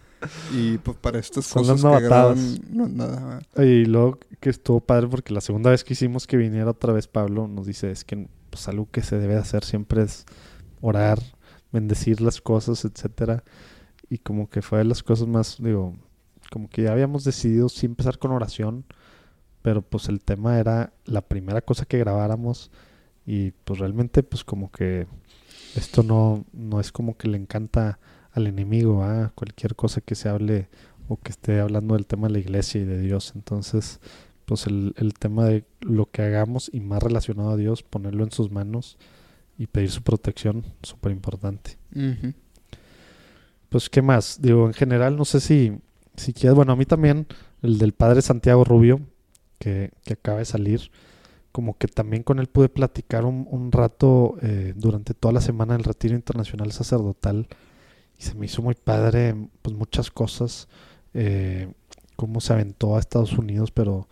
[0.55, 3.41] Y pues para estas Son cosas las que graban no es nada.
[3.57, 7.09] Y luego que estuvo padre porque la segunda vez que hicimos que viniera otra vez
[7.09, 10.25] Pablo nos dice es que pues algo que se debe hacer siempre es
[10.81, 11.19] orar,
[11.73, 13.43] bendecir las cosas, etcétera.
[14.09, 15.97] Y como que fue de las cosas más, digo,
[16.53, 18.85] como que ya habíamos decidido sí empezar con oración,
[19.63, 22.71] pero pues el tema era la primera cosa que grabáramos
[23.25, 25.07] y pues realmente pues como que
[25.77, 27.99] esto no, no es como que le encanta
[28.33, 29.33] al enemigo, ¿ah?
[29.35, 30.69] cualquier cosa que se hable
[31.09, 33.33] o que esté hablando del tema de la iglesia y de Dios.
[33.35, 34.01] Entonces,
[34.45, 38.33] pues el, el tema de lo que hagamos y más relacionado a Dios, ponerlo en
[38.33, 38.99] sus manos
[39.59, 41.77] y pedir su protección, súper importante.
[43.69, 44.41] Pues, ¿qué más?
[44.41, 45.79] Digo, en general, no sé si,
[46.17, 47.27] si quieres, bueno, a mí también,
[47.63, 49.01] el del padre Santiago Rubio,
[49.63, 50.91] que, que acaba de salir,
[51.53, 55.75] como que también con él pude platicar un, un rato eh, durante toda la semana
[55.75, 57.47] del Retiro Internacional Sacerdotal
[58.19, 60.69] y se me hizo muy padre, pues muchas cosas,
[61.15, 61.73] eh,
[62.17, 64.09] cómo se aventó a Estados Unidos, pero,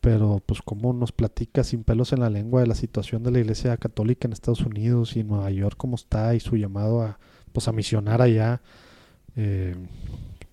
[0.00, 3.40] pero pues cómo nos platica sin pelos en la lengua de la situación de la
[3.40, 7.18] Iglesia Católica en Estados Unidos y Nueva York cómo está y su llamado a,
[7.52, 8.60] pues a misionar allá.
[9.36, 9.74] Eh,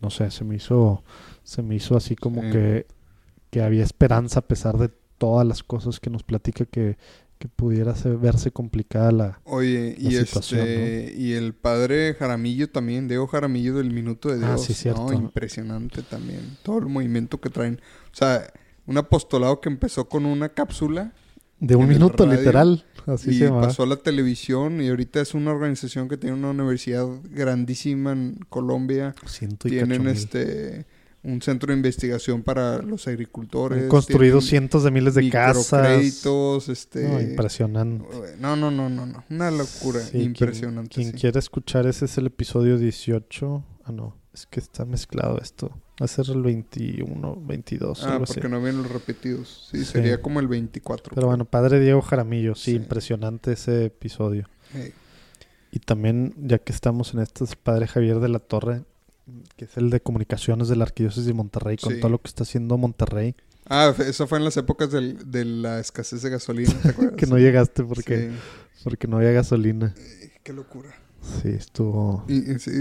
[0.01, 1.03] no sé, se me hizo,
[1.43, 2.49] se me hizo así como Sí.
[2.51, 2.85] que,
[3.49, 6.97] que había esperanza a pesar de todas las cosas que nos platica que,
[7.39, 9.41] que pudiera ser- verse complicada la...
[9.45, 14.37] Oye, y La situación, este y el padre Jaramillo también, Diego Jaramillo del Minuto de
[14.37, 15.07] Dios, Ah, sí, cierto.
[15.07, 15.13] ¿no?
[15.13, 16.57] Impresionante también.
[16.63, 17.79] Todo el movimiento que traen.
[18.11, 18.51] O sea,
[18.85, 21.13] un apostolado que empezó con una cápsula
[21.59, 22.85] De un minuto, radio, literal.
[23.05, 26.49] Así y se pasó a la televisión y ahorita es una organización que tiene una
[26.51, 29.15] universidad grandísima en Colombia.
[29.25, 30.85] Ciento y Tienen este
[31.23, 33.83] un centro de investigación para los agricultores.
[33.83, 35.73] Han construido cientos de miles de casas.
[36.69, 38.05] este No, impresionante.
[38.39, 39.23] no, no, no, no, no.
[39.29, 39.99] Una locura.
[40.01, 40.89] Sí, quien- Impresionante.
[40.95, 41.17] Quien, sí.
[41.17, 43.63] quiera escuchar ese es el episodio 18.
[43.83, 44.15] Ah, no.
[44.33, 45.69] Es que está mezclado esto.
[45.99, 48.35] Va a ser el 21, 22, Ah, algo así.
[48.35, 49.67] porque no vienen los repetidos.
[49.71, 49.85] Sí, Sí.
[49.85, 51.15] sería como el 24.
[51.15, 52.77] Pero bueno, Padre Diego Jaramillo, sí, Sí.
[52.77, 54.47] impresionante ese episodio.
[54.73, 54.93] Hey.
[55.71, 58.83] Y también, ya que estamos en este, es Padre Javier de la Torre,
[59.55, 61.99] que es el de comunicaciones de la Arquidiócesis de Monterrey, con Sí.
[61.99, 63.35] todo lo que está haciendo Monterrey.
[63.69, 67.15] Ah, eso fue en las épocas del- de la escasez de gasolina, ¿te acuerdas?
[67.17, 68.81] Que no llegaste porque, Sí.
[68.83, 69.93] porque no había gasolina.
[69.97, 70.89] Eh, Qué locura.
[71.41, 72.23] Sí, estuvo...
[72.29, 72.71] Y, y sí,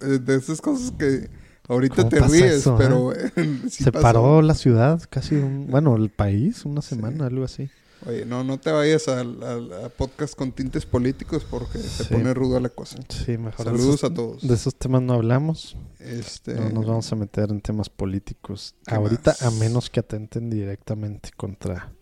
[0.00, 1.30] eh, de esas cosas que
[1.68, 3.32] ahorita ¿Cómo te ríes, eso, pero eh,
[3.70, 4.02] sí Se pasó.
[4.02, 5.68] paró la ciudad, casi un...
[5.68, 7.70] Bueno, el país, una semana, algo así.
[8.06, 12.12] Oye, no, no te vayas al- al- a, podcast con tintes políticos porque se Sí.
[12.14, 12.98] pone ruda la cosa.
[13.08, 14.46] Sí, mejor Saludos esos, a todos.
[14.46, 15.76] de esos temas no hablamos.
[16.00, 18.74] Este, No nos vamos a meter en temas políticos.
[18.86, 19.42] ¿Qué Ahorita, más?
[19.42, 21.92] a menos que atenten directamente contra,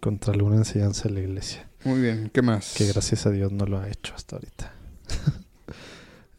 [0.00, 1.68] contra alguna enseñanza de la iglesia.
[1.84, 2.74] Muy bien, ¿qué más?
[2.76, 4.72] Que gracias a Dios no lo ha hecho hasta ahorita.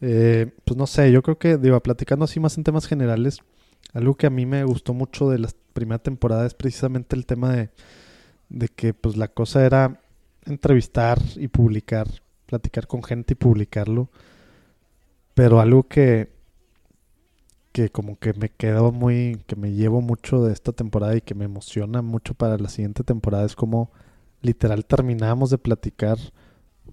[0.04, 3.38] Eh, pues no sé, yo creo que, digo, platicando así más en temas generales,
[3.92, 7.52] algo que a mí me gustó mucho de la primera temporada es precisamente el tema
[7.52, 7.70] de,
[8.52, 10.00] de que pues la cosa era
[10.44, 12.08] entrevistar y publicar,
[12.46, 14.10] platicar con gente y publicarlo.
[15.34, 16.30] Pero algo que,
[17.72, 21.34] que como que me quedó muy, que me llevo mucho de esta temporada y que
[21.34, 23.90] me emociona mucho para la siguiente temporada es como
[24.42, 26.18] literal terminamos de platicar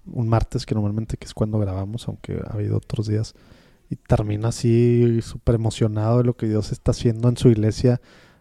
[0.06, 3.34] un martes que normalmente que es cuando grabamos, aunque ha habido otros días,
[3.90, 8.00] y termina así súper emocionado de lo que Dios está haciendo en su iglesia,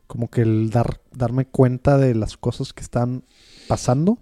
[0.09, 3.23] como que el dar, darme cuenta de las cosas que están
[3.67, 4.17] pasando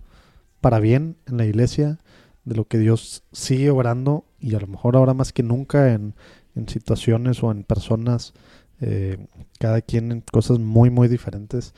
[0.59, 1.99] para bien en la iglesia,
[2.43, 6.13] de lo que Dios sigue obrando y a lo mejor ahora más que nunca en,
[6.55, 8.33] en situaciones o en personas,
[8.81, 9.17] eh,
[9.59, 11.73] cada quien en cosas muy, muy diferentes.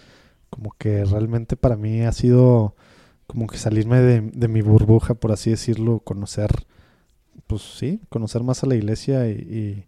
[0.49, 2.73] Como que realmente para mí ha sido
[3.27, 6.49] como que salirme de, de mi burbuja, por así decirlo, conocer,
[7.45, 9.85] pues sí, conocer más a la iglesia y, y,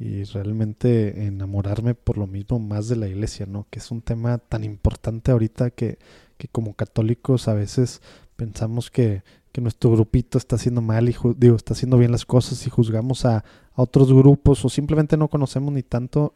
[0.00, 3.66] y realmente enamorarme por lo mismo más de la iglesia, ¿no?
[3.68, 5.98] Que es un tema tan importante ahorita que,
[6.38, 8.00] que como católicos a veces
[8.34, 12.66] pensamos que, que nuestro grupito está haciendo mal y digo, está haciendo bien las cosas
[12.66, 16.34] y juzgamos a, a otros grupos o simplemente no conocemos ni tanto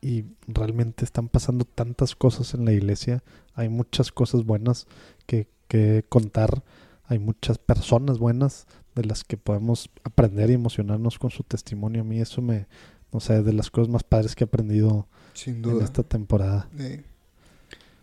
[0.00, 4.86] y realmente están pasando tantas cosas en la iglesia, hay muchas cosas buenas
[5.26, 6.62] que, que contar,
[7.06, 12.02] hay muchas personas buenas de las que podemos aprender y emocionarnos con su testimonio.
[12.02, 12.66] A mí eso me,
[13.12, 16.68] no sé, de las cosas más padres que he aprendido Sin en esta temporada.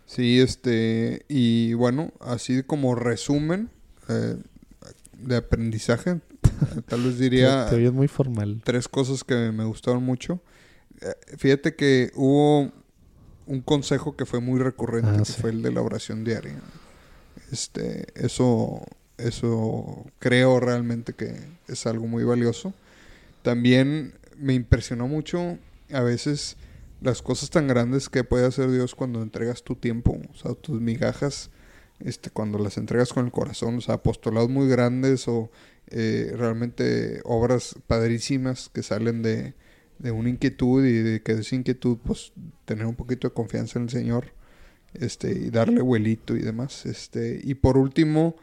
[0.06, 3.68] Sí, este, y bueno, así como resumen
[4.08, 4.36] eh,
[5.18, 8.62] de aprendizaje, eh, tal vez diría Te, te muy formal.
[8.64, 10.40] tres cosas que me gustaron mucho.
[11.00, 12.72] Eh, Fíjate que hubo
[13.46, 15.40] un consejo que fue muy recurrente, Ah, que sí.
[15.40, 16.58] fue el de la oración diaria.
[17.52, 18.82] Este, eso,
[19.18, 21.34] eso creo realmente que
[21.66, 22.72] es algo muy valioso.
[23.42, 25.58] También me impresionó mucho
[25.92, 26.56] a veces
[27.00, 30.80] las cosas tan grandes que puede hacer Dios cuando entregas tu tiempo, o sea, tus
[30.80, 31.50] migajas,
[32.00, 35.50] este, cuando las entregas con el corazón, o sea, apostolados muy grandes o
[35.90, 39.54] eh, realmente obras padrísimas que salen de,
[39.98, 42.32] de una inquietud y de que de esa inquietud, pues,
[42.64, 44.32] tener un poquito de confianza en el Señor,
[44.94, 48.36] este, y darle vuelito y demás, este, y por último,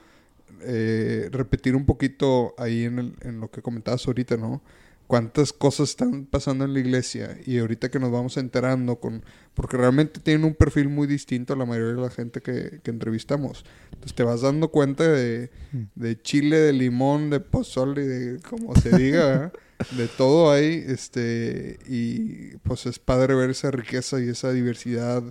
[0.62, 4.62] eh, repetir un poquito ahí en, el- en lo que comentabas ahorita, ¿no?
[5.08, 9.24] Cuántas cosas están pasando en la iglesia y ahorita que nos vamos enterando con...
[9.54, 12.92] Porque realmente tienen un perfil muy distinto a la mayoría de la gente que, que
[12.92, 13.64] entrevistamos.
[13.86, 15.52] Entonces te vas dando cuenta de,
[15.94, 19.54] de chile, de limón, de pozole, de como se diga, ¿verdad?
[19.98, 25.24] de todo hay, este, y pues es padre ver esa riqueza y esa diversidad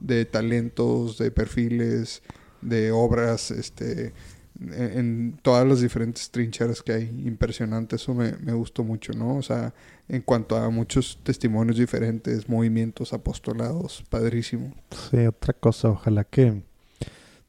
[0.00, 2.22] de talentos, de perfiles,
[2.60, 4.12] de obras, este,
[4.60, 7.02] en, todas las diferentes trincheras que hay.
[7.24, 9.36] Impresionante, eso me, me gustó mucho, ¿no?
[9.36, 9.74] O sea,
[10.08, 14.74] en cuanto a muchos testimonios diferentes, movimientos, apostolados, padrísimo.
[15.10, 16.62] Sí, otra cosa, ojalá que,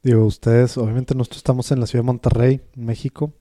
[0.01, 3.33] digo, ustedes, obviamente nosotros estamos en la ciudad de Monterrey, México,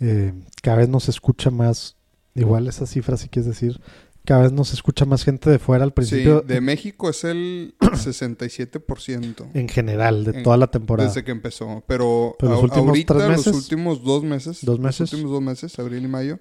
[0.00, 1.96] eh, cada vez nos escucha más,
[2.34, 3.80] igual esa cifra si quieres decir,
[4.28, 7.74] cada vez nos escucha más gente de fuera al principio, sí, de México es el
[7.80, 9.46] 67%.
[9.54, 11.08] en general, de en- toda la temporada.
[11.08, 11.82] Desde que empezó.
[11.86, 15.12] Pero, Pero los a- últimos ahorita, tres los meses, últimos dos meses, dos los meses.
[15.12, 16.38] últimos dos meses, abril y mayo,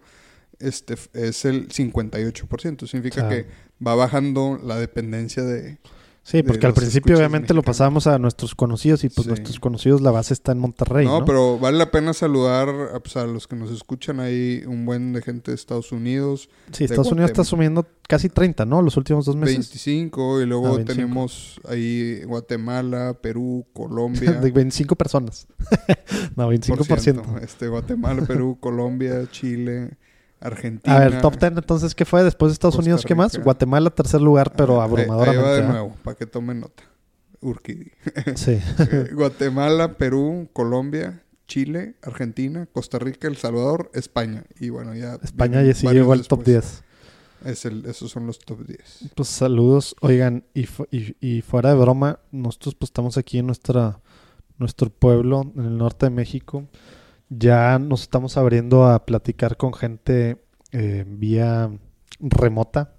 [0.59, 2.87] este es el 58%.
[2.87, 3.47] Significa O sea, que
[3.85, 5.77] va bajando la dependencia de...
[6.29, 9.29] Sí, porque al principio obviamente lo pasábamos a nuestros conocidos y pues Sí.
[9.29, 11.25] nuestros conocidos la base está en Monterrey, no, ¿no?
[11.25, 14.19] pero vale la pena saludar a, pues, a los que nos escuchan.
[14.19, 18.65] Hay un buen de gente de Estados Unidos, sí, Estados Unidos está subiendo casi 30,
[18.65, 18.81] ¿no?
[18.81, 19.55] Los últimos dos meses.
[19.55, 20.93] 25, y luego Ah, 25.
[20.93, 24.31] tenemos ahí Guatemala, Perú, Colombia.
[24.41, 25.47] De 25 personas.
[26.35, 27.41] no, 25%.
[27.41, 29.97] Este, Guatemala, Perú, Colombia, Chile,
[30.39, 30.95] Argentina.
[30.95, 33.03] A ver, top 10 entonces, ¿qué fue después de Estados Costa Unidos?
[33.05, 33.33] ¿Qué más?
[33.33, 33.43] Rica.
[33.43, 35.45] Guatemala, tercer lugar, pero Ah, ahí- abrumadoramente.
[35.47, 36.83] Ahí va de nuevo, para que tomen nota.
[37.41, 37.91] Urquidi.
[38.35, 38.59] Sí.
[39.13, 44.43] Guatemala, Perú, Colombia, Chile, Argentina, Costa Rica, El Salvador, España.
[44.59, 45.15] Y bueno, ya.
[45.23, 46.83] España ya sí llegó al top después.
[47.43, 47.53] 10.
[47.53, 49.11] Es el, esos son los top 10.
[49.15, 49.95] Pues saludos.
[50.01, 53.99] Oigan, y, fu- y, y fuera de broma, nosotros pues estamos aquí en nuestra,
[54.57, 56.65] nuestro pueblo, en el norte de México.
[57.29, 61.71] Ya nos estamos abriendo a platicar con gente eh, vía
[62.19, 62.93] remota.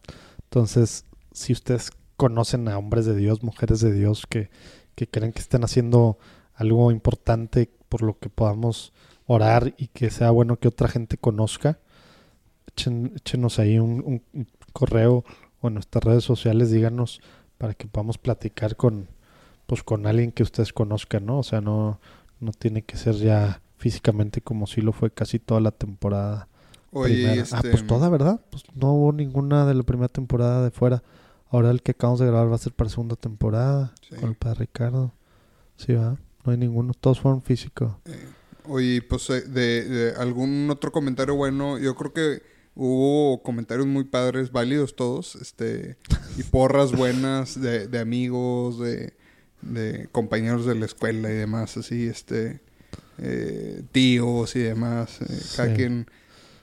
[0.45, 4.51] Entonces, si ustedes conocen a hombres de Dios, mujeres de Dios que,
[4.95, 6.19] que creen que estén haciendo
[6.55, 8.93] algo importante por lo que podamos
[9.27, 11.79] orar y que sea bueno que otra gente conozca,
[12.77, 15.25] échenos ahí un, un- un correo
[15.61, 17.21] o en nuestras redes sociales, díganos
[17.59, 19.09] para que podamos platicar con
[19.67, 21.41] pues con alguien que ustedes conozcan, ¿no?
[21.41, 22.01] O sea, no,
[22.41, 26.49] no tiene que ser ya físicamente como si lo fue casi toda la temporada
[26.91, 28.41] Oye, este, Ah, pues toda, ¿verdad?
[28.51, 31.03] Pues no hubo ninguna de la primera temporada de fuera.
[31.51, 34.17] Ahora el que acabamos de grabar va a ser para segunda temporada Sí.
[34.17, 35.13] con el padre Ricardo.
[35.77, 36.17] Sí, va.
[36.45, 36.95] No hay ninguno.
[36.95, 37.93] Todos fueron físicos.
[38.07, 38.27] eh,
[38.65, 42.43] oye, pues eh, de, de algún otro comentario bueno, yo creo que
[42.75, 45.97] hubo comentarios muy padres, válidos todos, este,
[46.39, 49.13] y porras buenas de, de amigos, de,
[49.63, 52.61] de compañeros de la escuela y demás, así, este,
[53.19, 55.27] eh, tíos y demás, eh,
[55.57, 55.75] cada Sí.
[55.75, 56.07] quien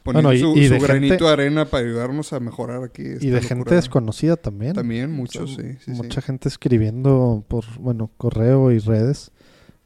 [0.03, 2.83] poniendo Bueno, y- su, y su de granito gente- de arena para ayudarnos a mejorar
[2.83, 3.01] aquí.
[3.03, 3.47] esta Y de locura.
[3.47, 4.73] gente desconocida también.
[4.73, 6.27] También, O muchos, sea, sí, sí, Mucha sí.
[6.27, 9.31] gente escribiendo por, bueno, correo y redes.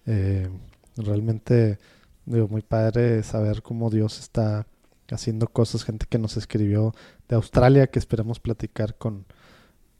[0.05, 0.49] Eh,
[0.97, 1.77] realmente,
[2.25, 4.67] digo, muy padre saber cómo Dios está
[5.09, 6.93] haciendo cosas, gente que nos escribió
[7.29, 9.25] de Australia, que esperamos platicar con,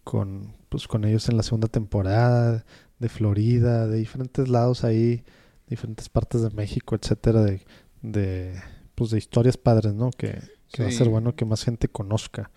[0.04, 2.66] con, pues, con ellos en la segunda temporada,
[3.00, 5.24] de Florida, de diferentes lados ahí,
[5.70, 7.62] diferentes partes de México, etcétera, de,
[8.02, 8.54] de,
[8.96, 10.10] pues, de historias padres, ¿no?
[10.12, 10.40] Que,
[10.72, 10.98] que va a Sí.
[10.98, 12.52] ser bueno que más gente conozca.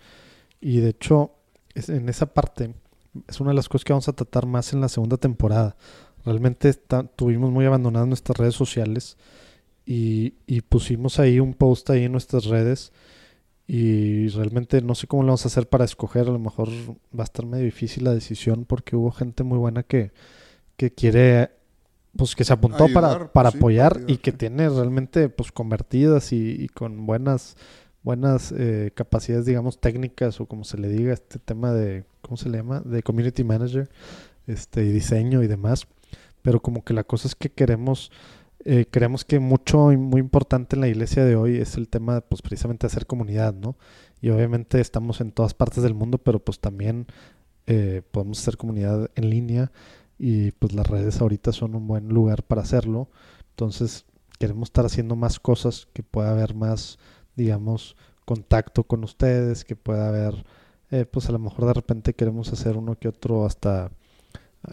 [0.61, 1.31] Y de hecho,
[1.75, 2.73] es- en esa parte
[3.27, 5.75] es una de las cosas que vamos a tratar más en la segunda temporada.
[6.25, 9.17] Realmente está- tuvimos muy abandonadas nuestras redes sociales
[9.85, 12.93] y, y pusimos ahí un post ahí en nuestras redes
[13.67, 16.23] y realmente no sé cómo lo vamos a hacer para escoger.
[16.27, 19.83] A lo mejor va a estar medio difícil la decisión porque hubo gente muy buena
[19.83, 20.11] que,
[20.77, 21.51] que quiere,
[22.15, 24.37] pues que se apuntó para, Ayudar, para sí, apoyar para y que ayudar.
[24.37, 27.55] tiene realmente pues convertidas y, y con buenas
[28.03, 32.49] buenas eh, capacidades, digamos, técnicas o como se le diga, este tema de, ¿cómo se
[32.49, 32.81] le llama?
[32.81, 33.89] De community manager,
[34.45, 35.87] este, y diseño y demás.
[36.41, 38.11] Pero como que la cosa es que queremos,
[38.65, 42.21] eh, creemos que mucho y muy importante en la iglesia de hoy es el tema,
[42.21, 43.77] pues precisamente hacer comunidad, ¿no?
[44.21, 47.07] Y obviamente estamos en todas partes del mundo, pero pues también
[47.67, 49.71] eh, podemos hacer comunidad en línea
[50.25, 53.09] y pues las redes ahorita son un buen lugar para hacerlo.
[53.49, 54.05] Entonces
[54.39, 56.97] queremos estar haciendo más cosas, que pueda haber más,
[57.35, 60.45] digamos, contacto con ustedes, que pueda haber,
[60.91, 63.91] eh, pues a lo mejor de repente queremos hacer uno que otro hasta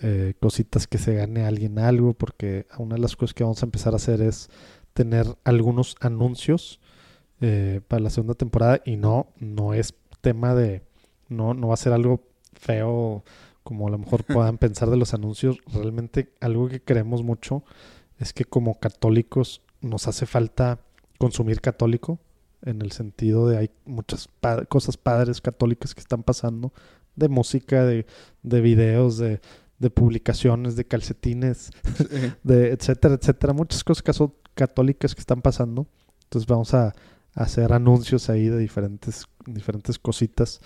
[0.02, 3.66] eh, cositas que se gane alguien algo, porque una de las cosas que vamos a
[3.66, 4.50] empezar a hacer es
[4.92, 6.78] tener algunos anuncios
[7.40, 10.84] eh, para la segunda temporada y no, no es tema de,
[11.28, 13.24] no, no va a ser algo feo
[13.70, 15.59] como a lo mejor puedan pensar de los anuncios.
[15.72, 17.62] Realmente algo que queremos mucho
[18.18, 20.80] es que como católicos nos hace falta
[21.18, 22.18] consumir católico
[22.62, 26.72] en el sentido de hay muchas pa- cosas padres católicas que están pasando
[27.14, 28.06] de música, de,
[28.42, 29.40] de videos, de,
[29.78, 32.06] de publicaciones, de calcetines, Sí.
[32.42, 35.87] de etcétera, etcétera, muchas cosas caso- católicas que están pasando.
[36.24, 36.92] Entonces vamos a, a
[37.44, 40.61] hacer anuncios ahí de diferentes, diferentes cositas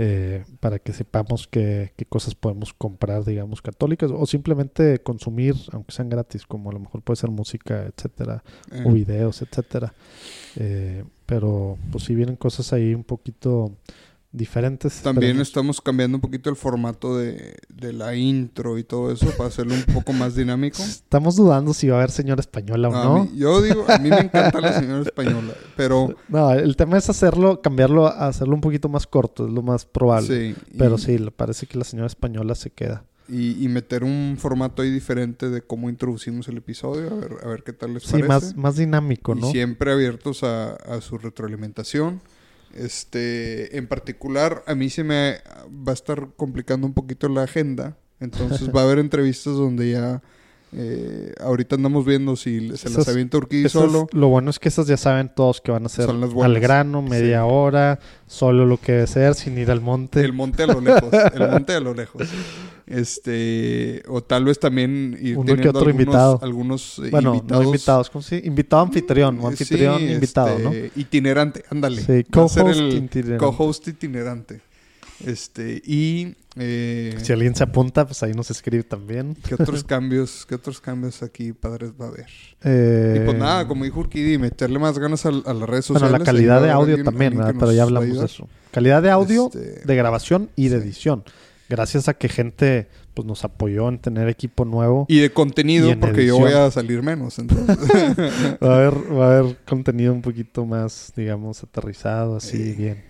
[0.00, 5.90] eh, para que sepamos qué, qué cosas podemos comprar, digamos, católicas o simplemente consumir, aunque
[5.90, 9.92] sean gratis, como a lo mejor puede ser música, etcétera, Eh, o videos, etcétera.
[10.54, 13.72] Eh, pero pues si vienen cosas ahí un poquito
[14.32, 15.00] diferentes.
[15.02, 19.48] También estamos cambiando un poquito el formato de, de la intro y todo eso para
[19.48, 20.82] hacerlo un poco más dinámico.
[20.82, 23.24] Estamos dudando si va a haber señora española o no.
[23.24, 27.08] mí- yo digo, a mí me encanta la señora española, pero No, el tema es
[27.08, 30.54] hacerlo, cambiarlo, a hacerlo un poquito más corto, es lo más probable.
[30.54, 30.56] sí.
[30.76, 33.04] Pero y- sí, parece que la señora española se queda.
[33.30, 37.48] Y, y meter un formato ahí diferente de cómo introducimos el episodio, a ver, a
[37.48, 38.28] ver qué tal les Sí, parece.
[38.28, 39.50] más, más dinámico, y ¿no?
[39.50, 42.22] siempre abiertos a, a su retroalimentación.
[42.78, 45.38] Este, en particular, a mí se me
[45.68, 47.98] va a estar complicando un poquito la agenda.
[48.20, 50.22] Entonces va a haber entrevistas donde ya
[50.72, 54.06] eh, ahorita andamos viendo si se las avienta Esas- solo.
[54.12, 57.42] lo bueno es que esas ya saben todos que van a ser al grano, media
[57.42, 57.48] Sí.
[57.50, 60.20] hora, solo lo que debe ser, sin ir al monte.
[60.20, 62.22] El monte a lo lejos, el monte a lo lejos.
[62.86, 66.38] Este, o tal vez también ir Uno que otro algunos, invitado.
[66.42, 67.62] algunos eh, bueno, invitados.
[67.62, 71.00] no invitados, ¿cómo se Invitado anfitrión, o anfitrión sí, invitado, este, ¿no?
[71.00, 72.02] Itinerante, ándale.
[72.02, 73.36] Sí, co-host el itinerante.
[73.38, 74.60] co-host itinerante.
[75.26, 79.36] Este, y eh, Si alguien se apunta, pues ahí nos escribe también.
[79.46, 82.26] ¿qué otros cambios, qué otros cambios aquí padres va a haber?
[82.64, 86.00] Eh, y pues nada, como dijo Urquidi, meterle más ganas a, a las redes Bueno,
[86.00, 86.18] sociales.
[86.20, 87.60] la calidad de audio alguien- también, alguien que ¿verdad?
[87.60, 88.48] pero ya hablamos de eso.
[88.70, 90.84] Calidad de audio, Este, de grabación y de sí.
[90.86, 91.24] edición.
[91.68, 95.04] Gracias a que gente pues nos apoyó en tener equipo nuevo.
[95.08, 97.38] Y de contenido, Y porque yo voy a salir menos.
[97.40, 97.76] Entonces,
[98.62, 103.04] Va a haber, va a haber contenido un poquito más, digamos, aterrizado, así bien.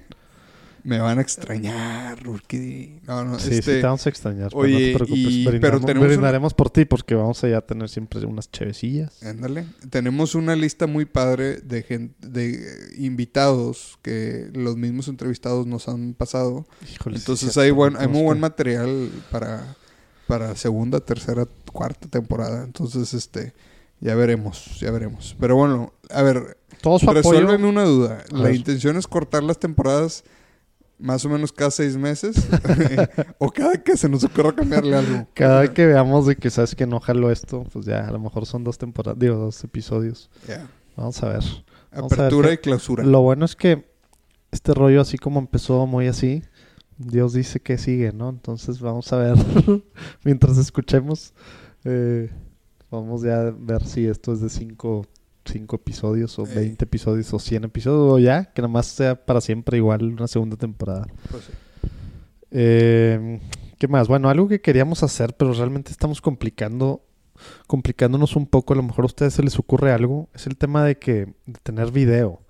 [0.85, 3.01] Me van a extrañar, Urquidi.
[3.07, 4.49] No, no, Sí, sí, este, te vamos a extrañar.
[4.51, 5.19] pero oye, no te preocupes.
[5.33, 8.51] y- pero Brindamos- tenemos una- brindaremos por ti porque vamos a ya tener siempre unas
[8.51, 9.23] chevecillas.
[9.23, 9.67] Ándale.
[9.91, 16.15] Tenemos una lista muy padre de gente, de invitados que los mismos entrevistados nos han
[16.15, 16.67] pasado.
[16.95, 19.77] Híjole, Entonces hay buen, hay muy buen material para,
[20.27, 22.65] para segunda, tercera, cuarta temporada.
[22.65, 23.53] Entonces, este,
[24.01, 25.37] ya veremos, ya veremos.
[25.41, 27.23] Pero bueno, a ver, Todo su apoyo.
[27.23, 28.25] resuélveme una duda.
[28.33, 28.55] A ¿La ver.
[28.55, 30.23] intención es cortar las temporadas
[30.99, 32.49] más o menos cada seis meses?
[33.39, 35.29] ¿O cada que se nos ocurra cambiarle algo?
[35.35, 38.47] Cada que veamos de que sabes que no jalo esto, pues ya a lo mejor
[38.47, 40.31] son dos temporadas, digo, dos episodios.
[40.97, 41.43] Vamos a ver.
[41.93, 43.05] Vamos a ver Apertura y clausura.
[43.05, 43.89] Lo bueno es que
[44.51, 46.43] este rollo así como empezó muy así,
[46.99, 48.29] Dios dice que sigue, ¿no?
[48.29, 49.37] Entonces vamos a ver,
[50.25, 51.33] mientras escuchemos,
[51.85, 52.31] eh,
[52.91, 55.07] vamos ya a ver si esto es de cinco,
[55.49, 56.55] cinco episodios o Ey.
[56.55, 60.29] 20 episodios o 100 episodios o ya, que nada más sea para siempre igual una
[60.29, 61.07] segunda temporada.
[61.31, 61.53] Pues sí.
[62.51, 63.41] Eh,
[63.79, 64.09] ¿Qué más?
[64.09, 67.05] Bueno, algo que queríamos hacer, pero realmente estamos complicando,
[67.67, 68.73] complicándonos un poco.
[68.73, 70.29] A lo mejor a ustedes se les ocurre algo.
[70.35, 72.41] Es el tema de que de tener video.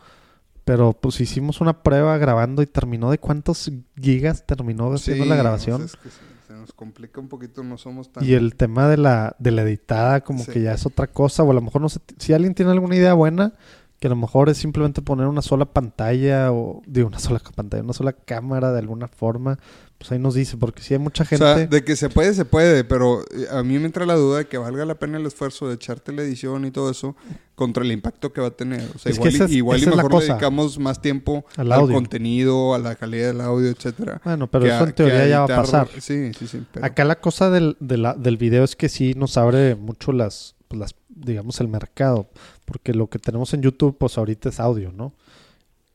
[0.64, 3.70] Pero pues hicimos una prueba grabando y terminó de cuántos
[4.00, 5.82] gigas terminó haciendo la grabación.
[5.82, 8.24] es que sí, se nos complica un poquito, no somos tan...
[8.24, 10.52] Y el tema de la, de la editada como Sí.
[10.52, 11.42] que ya es otra cosa.
[11.44, 13.54] O a lo mejor no sé, si alguien tiene alguna idea buena,
[14.00, 17.82] que a lo mejor es simplemente poner una sola pantalla o digo una sola pantalla,
[17.82, 19.58] una sola cámara de alguna forma,
[19.98, 21.44] pues ahí nos dice, porque si hay mucha O gente...
[21.44, 24.38] sea, de que se puede, se puede, pero eh, a mí me entra la duda
[24.38, 27.16] de que valga la pena el esfuerzo de echarte la edición y todo eso
[27.56, 28.88] contra el impacto que va a tener.
[28.94, 31.72] O sea, Es igual, y- esa es- igual y esa mejor dedicamos más tiempo Al
[31.72, 34.20] al, contenido, a la calidad del audio, etcétera.
[34.24, 35.88] Bueno, pero eso a- en teoría ya va a pasar.
[35.98, 36.62] Sí, sí, sí.
[36.72, 40.12] pero- Acá la cosa del, de la- del video es que sí nos abre mucho
[40.12, 42.28] las, pues, las, digamos, el mercado.
[42.64, 45.12] Porque lo que tenemos en YouTube, pues ahorita es audio, ¿no?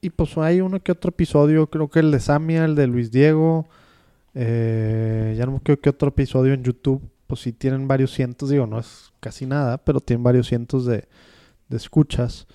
[0.02, 3.12] Y pues hay uno que otro episodio, creo que el de Samia, el de Luis
[3.12, 3.68] Diego.
[4.36, 8.66] eh, ya no creo que otro episodio en YouTube, pues sí tienen varios cientos, digo,
[8.68, 11.08] no es casi nada, pero tienen varios cientos de,
[11.70, 12.48] de escuchas.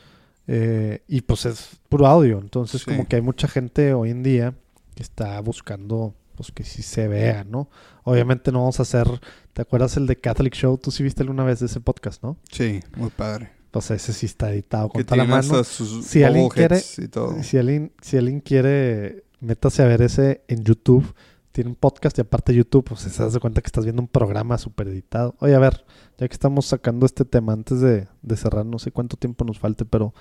[0.50, 2.38] eh, y pues es puro audio.
[2.38, 2.90] Entonces, Sí.
[2.90, 4.54] como que hay mucha gente hoy en día
[4.94, 7.68] que está buscando, pues que sí se vea, ¿no?
[8.05, 9.09] Obviamente no vamos a hacer.
[9.55, 10.78] ¿Te acuerdas el de Catholic Show?
[10.78, 12.36] Tú sí viste alguna vez de ese podcast, ¿no?
[12.53, 13.51] Sí, muy padre.
[13.72, 15.64] Pues ese sí está editado con Que toda la mano.
[15.64, 17.43] sus Si alguien bobbleheads y todo.
[17.43, 21.12] Si alguien, si alguien quiere, métase a ver ese en YouTube.
[21.51, 24.07] Tiene un podcast y aparte YouTube, pues se das de cuenta que estás viendo un
[24.07, 25.34] programa súper editado.
[25.41, 25.84] Oye, a ver,
[26.18, 29.59] ya que estamos sacando este tema antes de, de cerrar, no sé cuánto tiempo nos
[29.59, 30.14] falte, pero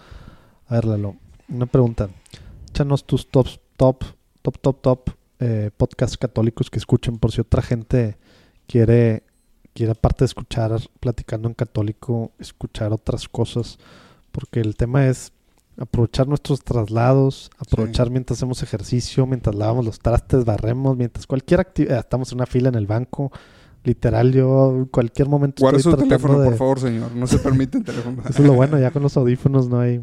[0.66, 1.16] a ver, Lalo,
[1.48, 2.10] una pregunta.
[2.72, 4.04] Échanos tus tops, top,
[4.42, 8.18] top, top, top eh, podcasts católicos que escuchen por si otra gente
[8.68, 9.24] quiere,
[9.74, 13.78] quiere aparte de escuchar platicando en católico, escuchar otras cosas,
[14.32, 15.32] porque el tema es
[15.80, 22.00] aprovechar nuestros traslados, aprovechar mientras hacemos ejercicio, mientras lavamos los trastes, barremos, mientras cualquier actividad,
[22.00, 23.32] estamos en una fila en el banco,
[23.84, 27.12] literal yo en cualquier momento Guarda su teléfono, de- por favor, señor.
[27.16, 28.22] No se permite el teléfono.
[28.28, 30.02] Eso es lo bueno, ya con los audífonos no hay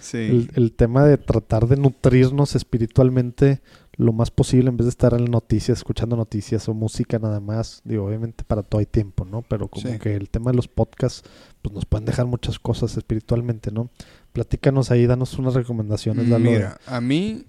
[0.00, 0.16] Sí.
[0.16, 3.60] el, el tema de tratar de nutrirnos espiritualmente
[4.00, 7.82] lo más posible en vez de estar en noticias, escuchando noticias o música nada más.
[7.84, 9.42] Digo, obviamente para todo hay tiempo, ¿no?
[9.42, 9.98] Pero como Sí.
[9.98, 11.22] que el tema de los podcasts,
[11.60, 13.90] pues nos pueden dejar muchas cosas espiritualmente, ¿no?
[14.32, 16.28] Platícanos ahí, danos unas recomendaciones.
[16.28, 17.44] Lalo, Mira, a mí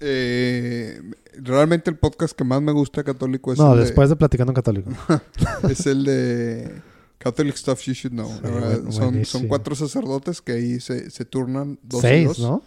[0.00, 1.00] eh,
[1.36, 4.54] realmente el podcast que más me gusta católico es, no, el, después de Platicando en
[4.54, 4.90] Católico.
[5.70, 6.82] es el de
[7.18, 8.30] Catholic Stuff You Should Know.
[8.90, 12.40] Sí, son, cuatro sacerdotes que ahí se, se turnan dos y Seis, dos.
[12.40, 12.62] ¿no?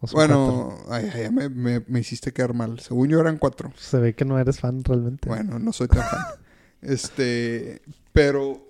[0.00, 2.78] ¿O son Bueno, ay, ay, me, me- me hiciste quedar mal.
[2.80, 3.72] Según yo eran cuatro.
[3.76, 5.28] Se ve que no eres fan realmente.
[5.28, 6.26] Bueno, no soy tan fan.
[6.80, 7.82] Este,
[8.12, 8.64] pero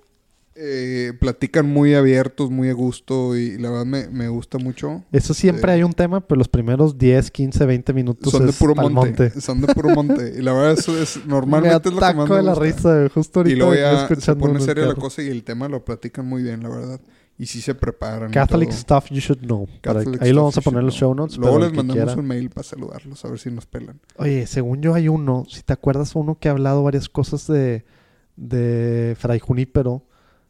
[0.54, 5.04] eh, platican muy abiertos, muy a gusto y la verdad me, me gusta mucho.
[5.12, 8.50] Eso siempre Eh, hay un tema, pero los primeros 10, 15, 20 minutos Son de
[8.50, 10.34] es puro pa'l monte, Son de puro monte.
[10.38, 12.64] Y la verdad eso es normalmente me es lo que más me de la gusta.
[12.64, 15.28] risa, justo ahorita Y luego ya se escuchando pone en el seria la cosa y
[15.28, 17.00] el tema lo platican muy bien, la verdad.
[17.38, 18.30] Y sí se preparan.
[18.30, 18.72] y Catholic.
[18.72, 19.68] Stuff You Should Know.
[19.80, 21.38] Catholic ahí lo vamos a poner en los show notes.
[21.38, 22.20] Luego les mandamos quiera.
[22.20, 24.00] un mail para saludarlos, a ver si nos pelan.
[24.16, 27.84] Oye, según yo hay uno, si te acuerdas, uno que ha hablado varias cosas de,
[28.36, 30.04] de Fray Junípero.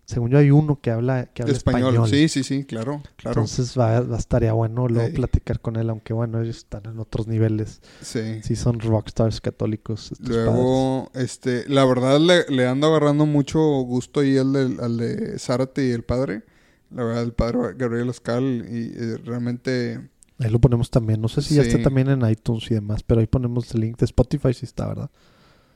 [0.07, 1.91] Según yo hay uno que habla, que habla Español.
[1.93, 2.09] español.
[2.09, 3.43] Sí, sí, sí, claro, claro.
[3.43, 7.27] Entonces va, va- estaría bueno luego platicar con él, aunque bueno, ellos están en otros
[7.27, 7.83] niveles.
[8.01, 8.41] sí.
[8.43, 10.13] Sí son rockstars católicos.
[10.19, 10.35] padres.
[10.47, 15.39] Luego, este, la verdad le, le ando agarrando mucho gusto ahí al de, al de
[15.39, 16.45] Zárate y el padre.
[16.91, 18.93] La verdad, el padre Gabriel Oscal y
[19.25, 20.09] realmente
[20.41, 21.21] Ahí lo ponemos también.
[21.21, 23.99] No sé si ya está también en iTunes y demás, pero ahí ponemos el link
[23.99, 25.11] de Spotify si está, ¿verdad?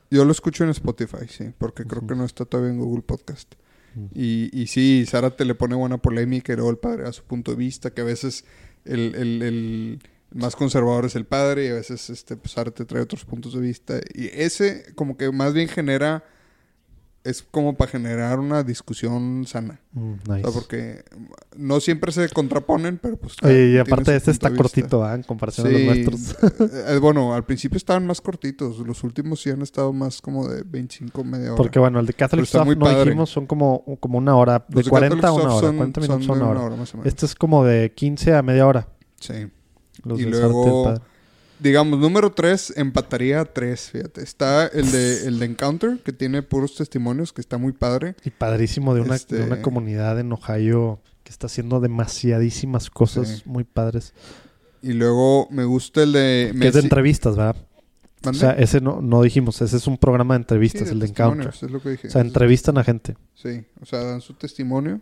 [0.09, 3.55] yo lo escucho en Spotify, sí, porque creo que no está todavía en Google Podcast.
[4.13, 7.51] Y, y sí, Zárate le pone buena polémica y luego el padre a su punto
[7.51, 8.45] de vista, que a veces
[8.85, 9.99] el, el- el
[10.33, 13.61] más conservador es el padre y a veces este, pues, Zárate trae otros puntos de
[13.61, 13.99] vista.
[14.13, 16.23] Y ese como que más bien genera,
[17.23, 19.79] es como para generar una discusión sana.
[19.93, 20.41] Mm, O nice.
[20.43, 21.03] sea, porque
[21.55, 23.35] no siempre se contraponen, pero pues...
[23.43, 25.15] Oye, y aparte este está de cortito, ¿verdad?
[25.15, 26.35] En comparación Sí, a los nuestros.
[26.89, 28.79] eh, bueno, al principio estaban más cortitos.
[28.79, 31.55] Los últimos sí han estado más como de 25, media hora.
[31.55, 33.05] Porque bueno, el de Catholic Stuff no padre.
[33.05, 36.25] dijimos, son como, como una hora, de Los 40 a una hora, son- 40 minutos
[36.25, 36.75] son una de hora.
[36.75, 37.07] más o menos.
[37.07, 38.87] Este es como de 15 a media hora.
[39.19, 39.47] Sí.
[40.03, 41.01] Los Y de luego- Padre.
[41.63, 44.21] Digamos, número 3, empataría a 3, fíjate.
[44.21, 48.15] Está el de, el de Encounter, que tiene puros testimonios, que está muy padre.
[48.25, 53.27] Y padrísimo de una, Este- de una comunidad en Ohio que está haciendo demasiadísimas cosas
[53.29, 53.41] Sí.
[53.45, 54.13] muy padres.
[54.81, 56.53] Y luego me gusta el de...
[56.59, 57.55] Que es de Messi- entrevistas, ¿verdad?
[58.25, 61.05] O sea, ese no, no dijimos, ese es un programa de Sí, entrevistas, el de
[61.07, 61.47] Encounter.
[61.49, 62.07] Es lo que dije.
[62.07, 63.15] O sea, entrevistan a gente.
[63.35, 64.99] Sí, o sea, dan su testimonio.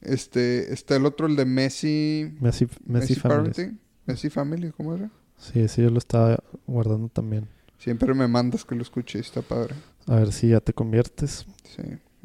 [0.00, 2.32] Este, está el otro, el de Messi...
[2.40, 3.54] Messi, Messi Families.
[3.56, 3.80] Parenting.
[4.06, 5.08] Messi Family, ¿cómo era?
[5.40, 7.48] Sí, ese yo lo estaba guardando también.
[7.78, 9.74] Siempre me mandas que lo escuche, está padre.
[10.06, 11.46] A ver si ya te conviertes.
[11.64, 11.82] Sí,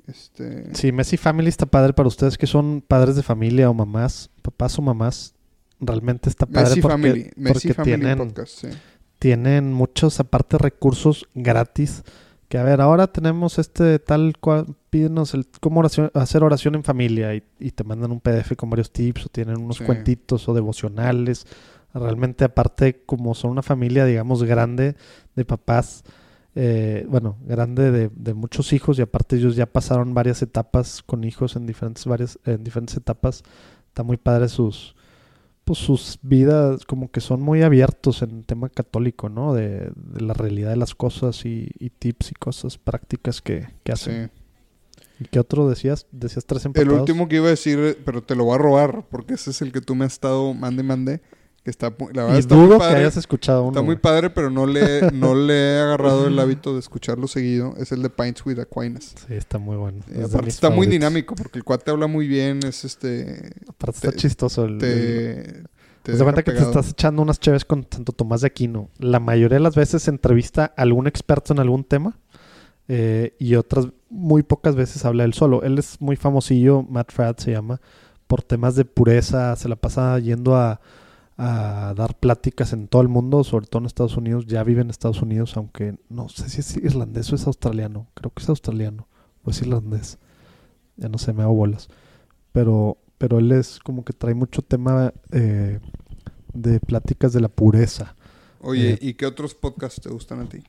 [0.07, 0.75] este...
[0.75, 4.77] Sí, Messi Family está padre para ustedes que son padres de familia o mamás, papás
[4.77, 5.33] o mamás.
[5.79, 7.31] realmente está padre Messi porque, Family.
[7.37, 8.67] Messi porque Family tienen, Podcast, sí.
[9.19, 12.03] tienen muchos, aparte, recursos gratis.
[12.49, 16.83] Que a ver, ahora tenemos este tal cual, pídenos el, cómo oración- hacer oración en
[16.83, 19.83] familia y, y te mandan un PDF con varios tips o tienen unos Sí.
[19.85, 21.47] cuentitos o devocionales.
[21.97, 24.95] Realmente, aparte, como son una familia, digamos, grande
[25.35, 26.03] de papás,
[26.53, 31.23] eh, bueno, grande de, de muchos hijos y aparte ellos ya pasaron varias etapas con
[31.23, 33.43] hijos en diferentes, varias, en diferentes etapas.
[33.87, 34.93] Está muy padre sus,
[35.63, 39.53] pues sus vidas como que son muy abiertos en tema católico, ¿no?
[39.53, 43.91] De, de la realidad de las cosas y, y tips y cosas prácticas que, que
[43.93, 44.31] hacen.
[44.35, 44.41] Sí.
[45.23, 46.07] ¿Y qué otro decías?
[46.11, 46.99] Decías tres El empatados.
[46.99, 49.71] último que iba a decir, pero te lo voy a robar, porque ese es el
[49.71, 51.21] que tú me has estado mande mande,
[51.65, 52.99] que está, mu- la verdad y está muy dudo que padre.
[52.99, 53.71] hayas escuchado uno.
[53.71, 57.73] Está muy padre, pero no le, no le he agarrado el hábito de escucharlo seguido.
[57.77, 59.15] Es el de Pints with Aquinas.
[59.27, 59.97] Sí, está muy bueno.
[60.11, 63.51] Eh, Es aparte está muy dinámico, porque el cuate habla muy bien, es este...
[63.67, 64.65] Aparte está chistoso.
[64.65, 65.67] El, el-
[66.03, 66.11] Te...
[66.11, 68.89] de cuenta que te estás echando unas chéves con Santo Tomás de Aquino.
[68.99, 72.19] La mayoría de las veces entrevista a algún experto en algún tema
[72.87, 75.63] eh, y otras muy pocas veces habla él solo.
[75.63, 77.81] Él es muy famosillo, Matt Fradd se llama,
[78.27, 79.55] por temas de pureza.
[79.55, 80.79] Se la pasa yendo a,
[81.37, 84.45] a dar pláticas en todo el mundo, sobre todo en Estados Unidos.
[84.47, 88.07] Ya vive en Estados Unidos, aunque no sé si es irlandés o es australiano.
[88.13, 89.07] Creo que es australiano
[89.43, 90.17] o es irlandés.
[90.97, 91.89] Ya no sé, me hago bolas.
[92.51, 95.79] Pero, pero él es como que trae mucho tema eh,
[96.53, 98.15] de pláticas de la pureza.
[98.59, 100.59] Oye, Eh, ¿y qué otros podcasts te gustan a ti?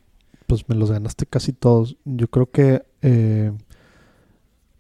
[0.47, 1.97] Pues me los ganaste casi todos.
[2.05, 3.53] Yo creo que eh,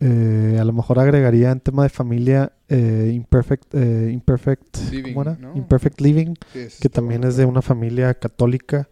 [0.00, 5.22] eh, a lo mejor agregaría en tema de familia eh, Imperfect, eh, Imperfect, Living, ¿cómo
[5.22, 5.36] era?
[5.36, 5.56] ¿no?
[5.56, 8.88] Imperfect Living, Sí, que también bueno es de una familia católica,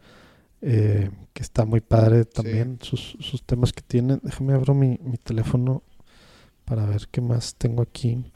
[0.60, 1.10] que
[1.42, 2.30] está muy padre Sí.
[2.34, 4.18] también, sus, sus temas que tienen.
[4.22, 5.82] Déjame abro mi, mi teléfono
[6.64, 8.32] para ver qué más tengo aquí.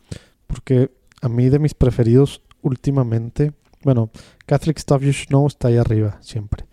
[0.46, 0.90] Porque
[1.22, 3.52] a mí de mis preferidos últimamente,
[3.82, 4.10] bueno,
[4.44, 6.66] Catholic Stuff You Should Know está ahí arriba siempre.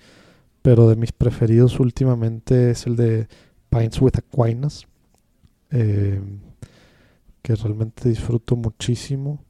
[0.61, 3.27] Pero de mis preferidos últimamente es el de
[3.69, 4.87] Pints with Aquinas.
[5.71, 6.21] Eh,
[7.41, 9.43] que realmente disfruto muchísimo.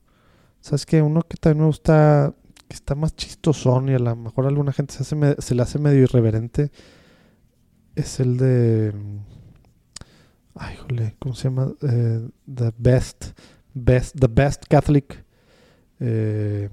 [0.62, 1.02] ¿Sabes qué?
[1.02, 2.34] Uno que también me gusta,
[2.68, 5.80] que está más chistosón y a lo mejor alguna gente se, hace se le hace
[5.80, 6.72] medio irreverente,
[7.96, 8.94] es el de...
[10.56, 11.74] Ay, jole, ¿cómo se llama?
[11.82, 13.38] Eh, the Best,
[13.74, 15.26] Best, The Best Catholic...
[16.00, 16.70] eh,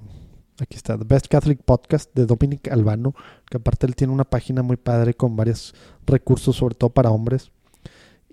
[0.59, 3.13] aquí está, The Best Catholic Podcast de Dominic Albano,
[3.49, 5.75] que aparte él tiene una página muy padre con varios
[6.05, 7.51] recursos, sobre todo para hombres.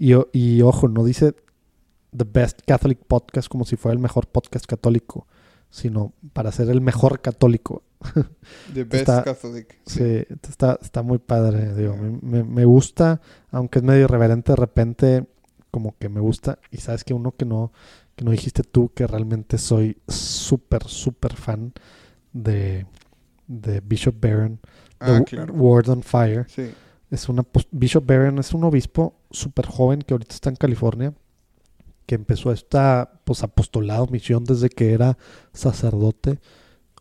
[0.00, 1.34] Y, y ojo, no dice
[2.16, 5.28] The Best Catholic Podcast como si fuera el mejor podcast católico,
[5.68, 7.82] sino para ser el mejor católico.
[8.74, 9.78] The Best está- Catholic.
[9.86, 13.20] Sí, está, está muy padre, digo, me, me- me gusta,
[13.50, 15.26] aunque es medio irreverente de repente,
[15.70, 16.58] como que me gusta.
[16.70, 17.70] Y sabes que uno que no,
[18.16, 21.74] que no dijiste tú, que realmente soy súper, súper fan
[22.32, 22.86] de,
[23.46, 24.58] de Bishop Barron,
[24.98, 25.52] Ah, de claro.
[25.54, 26.46] Word on Fire.
[26.48, 26.70] Sí.
[27.10, 31.14] Es una Bishop Barron es un obispo súper joven que ahorita está en California,
[32.06, 35.18] que empezó esta pues, apostolado, misión desde que era
[35.52, 36.38] sacerdote,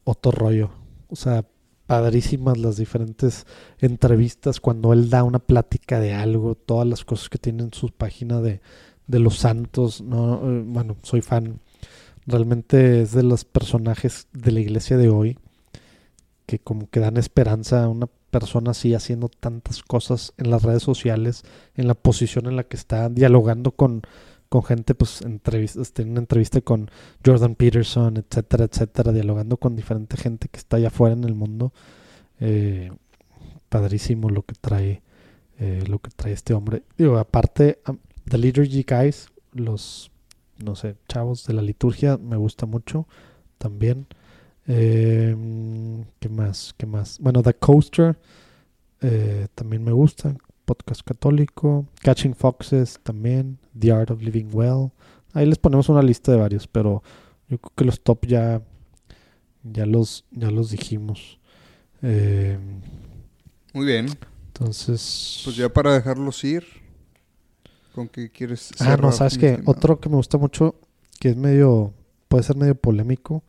[0.04, 0.72] otro rollo.
[1.10, 1.46] O sea,
[1.86, 3.46] padrísimas las diferentes
[3.80, 7.90] entrevistas cuando él da una plática de algo, todas las cosas que tiene en su
[7.90, 8.62] página de,
[9.08, 10.02] de los santos.
[10.02, 11.60] No, Eh, bueno, soy fan.
[12.26, 15.38] Realmente es de los personajes de la iglesia de hoy
[16.46, 20.84] que como que dan esperanza a una persona así haciendo tantas cosas en las redes
[20.84, 21.44] sociales,
[21.76, 24.02] en la posición en la que está, dialogando con,
[24.50, 26.90] con gente, pues entrevistas, tiene una entrevista con
[27.26, 31.74] Jordan Peterson, etcétera, etcétera, dialogando con diferente gente que está allá afuera en el mundo.
[32.40, 32.92] Eh,
[33.70, 35.02] padrísimo lo que trae,
[35.60, 36.84] eh, lo que trae este hombre.
[36.98, 37.80] Digo, aparte,
[38.28, 40.12] The Liturgy Guys, los,
[40.64, 43.08] no sé, chavos de la liturgia, me gusta mucho
[43.58, 44.08] también.
[44.72, 45.36] Eh,
[46.20, 46.76] ¿Qué más?
[46.78, 47.18] ¿Qué más?
[47.20, 48.20] Bueno, The Coaster
[49.02, 50.36] eh, también me gusta.
[50.66, 51.88] Podcast católico.
[52.04, 53.58] Catching Foxes también.
[53.78, 54.92] The Art of Living Well.
[55.34, 57.02] Ahí les ponemos una lista de varios, pero
[57.48, 58.62] yo creo que los top ya,
[59.64, 61.40] ya, los, ya los dijimos.
[62.04, 62.58] Eh,
[63.74, 64.08] Muy bien.
[64.48, 65.42] entonces.
[65.44, 66.64] Pues ya para dejarlos ir,
[67.94, 69.72] ¿con qué quieres Ah, no, sabes que estimado?
[69.72, 70.76] otro que me gusta mucho,
[71.20, 71.94] que es medio,
[72.28, 73.44] puede ser medio polémico,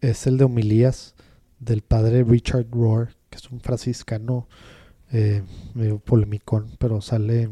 [0.00, 1.14] es el de homilías
[1.58, 4.48] del padre Richard Rohr, que es un franciscano
[5.12, 5.42] eh,
[5.74, 7.50] medio polémico, pero sale,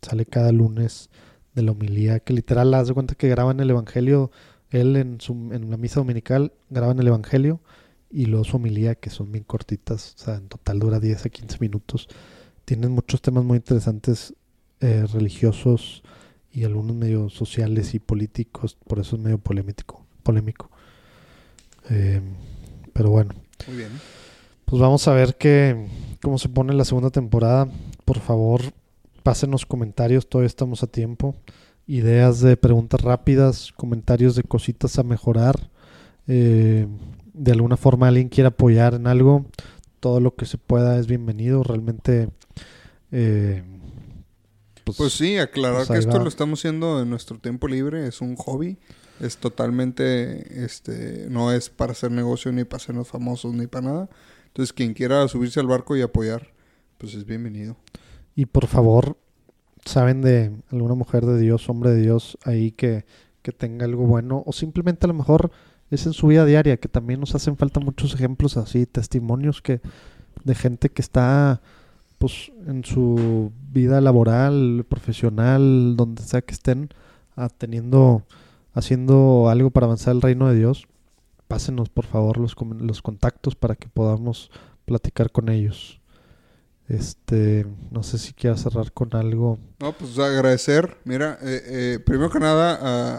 [0.00, 1.10] sale cada lunes
[1.54, 4.30] de la homilía, que literal haz de cuenta que graban el evangelio,
[4.70, 7.60] él en, su, en la misa dominical graban el evangelio
[8.10, 11.28] y luego su homilía, que son bien cortitas, o sea, en total dura 10 a
[11.28, 12.08] 15 minutos.
[12.64, 14.34] Tienen muchos temas muy interesantes
[14.80, 16.02] eh, religiosos
[16.52, 20.06] y algunos medio sociales y políticos, por eso es medio polémico.
[20.22, 20.70] polémico.
[21.90, 22.20] Eh,
[22.92, 23.34] pero bueno,
[23.66, 23.90] Muy bien.
[24.64, 25.86] pues vamos a ver qué,
[26.22, 27.68] cómo se pone la segunda temporada.
[28.04, 28.62] Por favor,
[29.22, 31.34] pásenos comentarios, todavía estamos a tiempo.
[31.86, 35.68] Ideas de preguntas rápidas, comentarios de cositas a mejorar.
[36.28, 36.86] Eh,
[37.32, 39.46] de alguna forma alguien quiere apoyar en algo,
[39.98, 41.62] todo lo que se pueda es bienvenido.
[41.64, 42.28] Realmente,
[43.10, 43.64] eh,
[44.96, 46.22] Pues sí, aclarar pues que esto va.
[46.22, 48.78] lo estamos haciendo en nuestro tiempo libre, es un hobby,
[49.20, 54.08] es totalmente, este, no es para hacer negocio ni para hacernos famosos ni para nada.
[54.46, 56.48] Entonces quien quiera subirse al barco y apoyar,
[56.98, 57.76] pues es bienvenido.
[58.34, 59.16] Y por favor,
[59.84, 63.04] saben de alguna mujer de Dios, hombre de Dios ahí que,
[63.42, 65.50] que tenga algo bueno o simplemente a lo mejor
[65.90, 69.80] es en su vida diaria, que también nos hacen falta muchos ejemplos así, testimonios que
[70.44, 71.60] de gente que está
[72.18, 76.90] pues en su vida laboral, profesional, donde sea que estén,
[77.34, 78.26] ah, teniendo,
[78.72, 80.86] haciendo algo para avanzar el reino de Dios.
[81.48, 84.50] Pásenos por favor los, los contactos para que podamos
[84.84, 86.00] platicar con ellos.
[86.88, 89.58] Este, no sé si quieras cerrar con algo.
[89.78, 92.74] No, pues agradecer, mira, eh, eh, primero que nada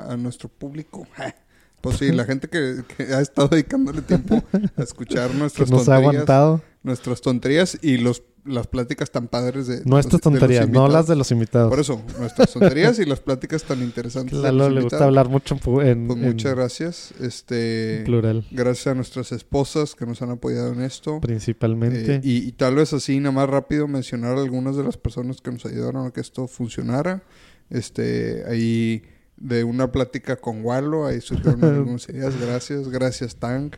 [0.07, 1.07] a, a nuestro público.
[1.81, 4.43] Pues sí, la gente que, que ha estado dedicándole tiempo
[4.77, 6.61] a escuchar Que nuestras nos ha tonterías, aguantado.
[6.83, 11.15] nuestras tonterías y los las pláticas tan padres de Nuestras de tonterías, no las de
[11.15, 11.69] los invitados.
[11.69, 14.35] Por eso, nuestras tonterías y las pláticas tan interesantes.
[14.37, 17.13] de Lalo los le gusta hablar mucho en, pu- en- Pues en muchas gracias.
[17.19, 21.19] Este, plural, gracias a nuestras esposas que nos han apoyado en esto.
[21.21, 22.15] principalmente.
[22.15, 25.51] Eh, y, y tal vez así, nada más rápido, mencionar algunas de las personas que
[25.51, 27.23] nos ayudaron a que esto funcionara.
[27.69, 29.03] Este, ahí
[29.37, 32.33] de una plática con Walo, ahí surgieron algunas ideas.
[32.39, 33.75] Gracias, gracias Tank,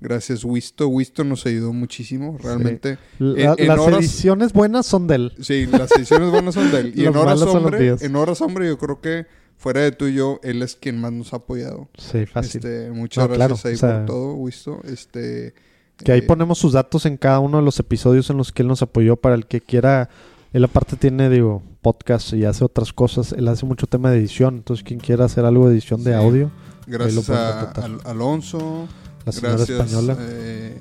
[0.00, 0.88] gracias Wisto.
[0.88, 2.98] Wisto nos ayudó muchísimo, realmente.
[3.18, 5.32] La- en- en las horas- ediciones buenas son de él.
[5.40, 6.92] Sí, las ediciones buenas son de él.
[6.94, 9.26] Y en horas hombre, en horas hombre, yo creo que
[9.56, 11.88] fuera de tú y yo, él es quien más nos ha apoyado.
[11.96, 12.58] Sí, fácil.
[12.64, 14.80] Este, muchas No, claro, gracias ahí o sea, por todo, Wisto.
[14.84, 15.54] Este,
[15.96, 18.62] Que ahí eh, ponemos sus datos en cada uno de los episodios en los que
[18.62, 20.10] él nos apoyó para el que quiera.
[20.52, 23.32] Él aparte tiene, digo, podcast y hace otras cosas.
[23.32, 24.56] Él hace mucho tema de edición.
[24.56, 26.50] Entonces, quien quiera hacer algo de edición de audio,
[26.86, 27.72] Gracias a,
[28.04, 28.86] Alonso,
[29.26, 30.16] la señora gracias española.
[30.20, 30.78] eh,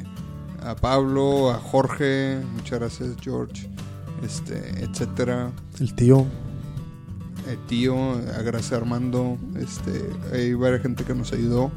[0.63, 3.69] a Pablo, a Jorge, muchas gracias George,
[4.23, 5.51] este, etcétera.
[5.79, 6.25] El tío.
[7.47, 7.95] Eh, tío,
[8.43, 11.71] gracias a Armando, este, hay varias gente que nos ayudó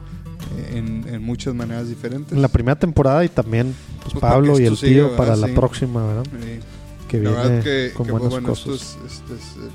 [0.56, 2.32] eh, en, en muchas maneras diferentes.
[2.32, 5.16] En la primera temporada y también pues, Pues, Pablo y esto el tío ¿verdad?
[5.18, 5.52] para la Sí.
[5.54, 6.24] próxima, ¿verdad?
[6.40, 6.60] Eh,
[7.08, 8.96] Que la viene que, con que, pues, buenas bueno, esto cosas.
[9.06, 9.72] es- este es,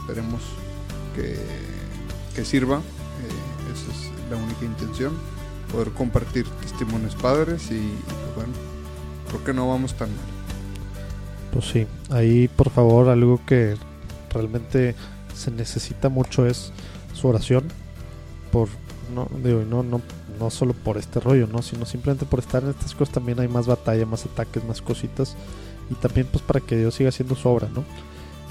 [0.00, 0.40] esperemos
[1.14, 1.36] que,
[2.34, 2.76] que sirva.
[2.78, 5.12] eh, esa es la única intención.
[5.76, 8.52] Poder compartir testimonios padres y, pues bueno,
[9.28, 10.24] creo que no vamos tan mal.
[11.52, 13.76] Pues sí, ahí por favor algo que
[14.32, 14.94] realmente
[15.34, 16.72] se necesita mucho es
[17.12, 17.64] su oración
[18.50, 18.68] por
[19.14, 20.00] no digo no no
[20.40, 23.48] no solo por este rollo, no, sino simplemente por estar en estas cosas también hay
[23.48, 25.36] más batalla, más ataques, más cositas
[25.90, 27.84] y también pues para que Dios siga haciendo su obra, ¿no?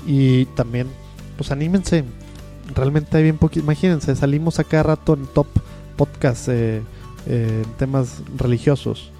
[0.05, 0.87] Y también
[1.37, 2.03] pues anímense.
[2.75, 5.47] Realmente hay bien poquito, imagínense, salimos a cada rato en top
[5.97, 6.83] podcast eh,
[7.27, 9.11] eh, temas religiosos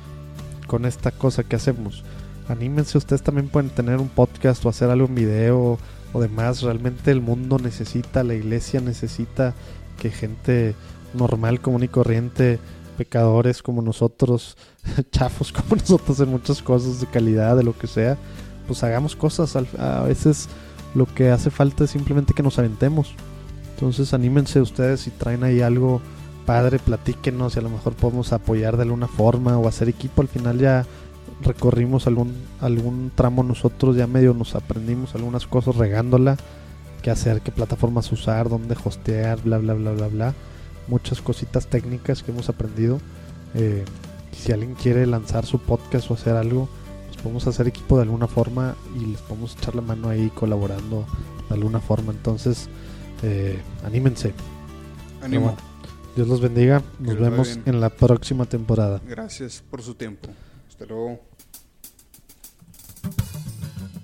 [0.68, 2.04] con esta cosa que hacemos
[2.48, 5.78] anímense, ustedes también pueden tener un podcast o hacer algo en video
[6.14, 6.62] o demás.
[6.62, 9.54] Realmente el mundo necesita, la iglesia necesita
[10.00, 10.76] que gente
[11.14, 12.60] normal, común y corriente,
[12.98, 14.58] pecadores como nosotros,
[15.12, 18.18] chafos como nosotros en muchas cosas de calidad, de lo que sea,
[18.68, 19.56] pues hagamos cosas.
[19.56, 20.48] A veces
[20.94, 23.14] lo que hace falta es simplemente que nos aventemos.
[23.74, 26.02] Entonces anímense ustedes y traen ahí algo
[26.46, 30.22] padre, platíquenos y a lo mejor podemos apoyar de alguna forma o hacer equipo.
[30.22, 30.86] Al final ya
[31.42, 36.38] recorrimos algún, algún tramo nosotros, ya medio nos aprendimos algunas cosas regándola,
[37.02, 40.34] qué hacer, qué plataformas usar, dónde hostear, bla, bla, bla, bla, bla.
[40.88, 43.00] Muchas cositas técnicas que hemos aprendido.
[43.56, 43.84] Eh,
[44.32, 46.70] si alguien quiere lanzar su podcast o hacer algo,
[47.08, 51.06] pues podemos hacer equipo de alguna forma y les podemos echar la mano ahí colaborando
[51.50, 52.12] de alguna forma.
[52.12, 52.70] Entonces,
[53.24, 54.34] eh, anímense.
[56.16, 56.82] Dios los bendiga.
[57.00, 57.64] Nos vemos bien.
[57.66, 59.02] en la próxima temporada.
[59.08, 60.30] Gracias por su tiempo.
[60.68, 61.20] Hasta luego.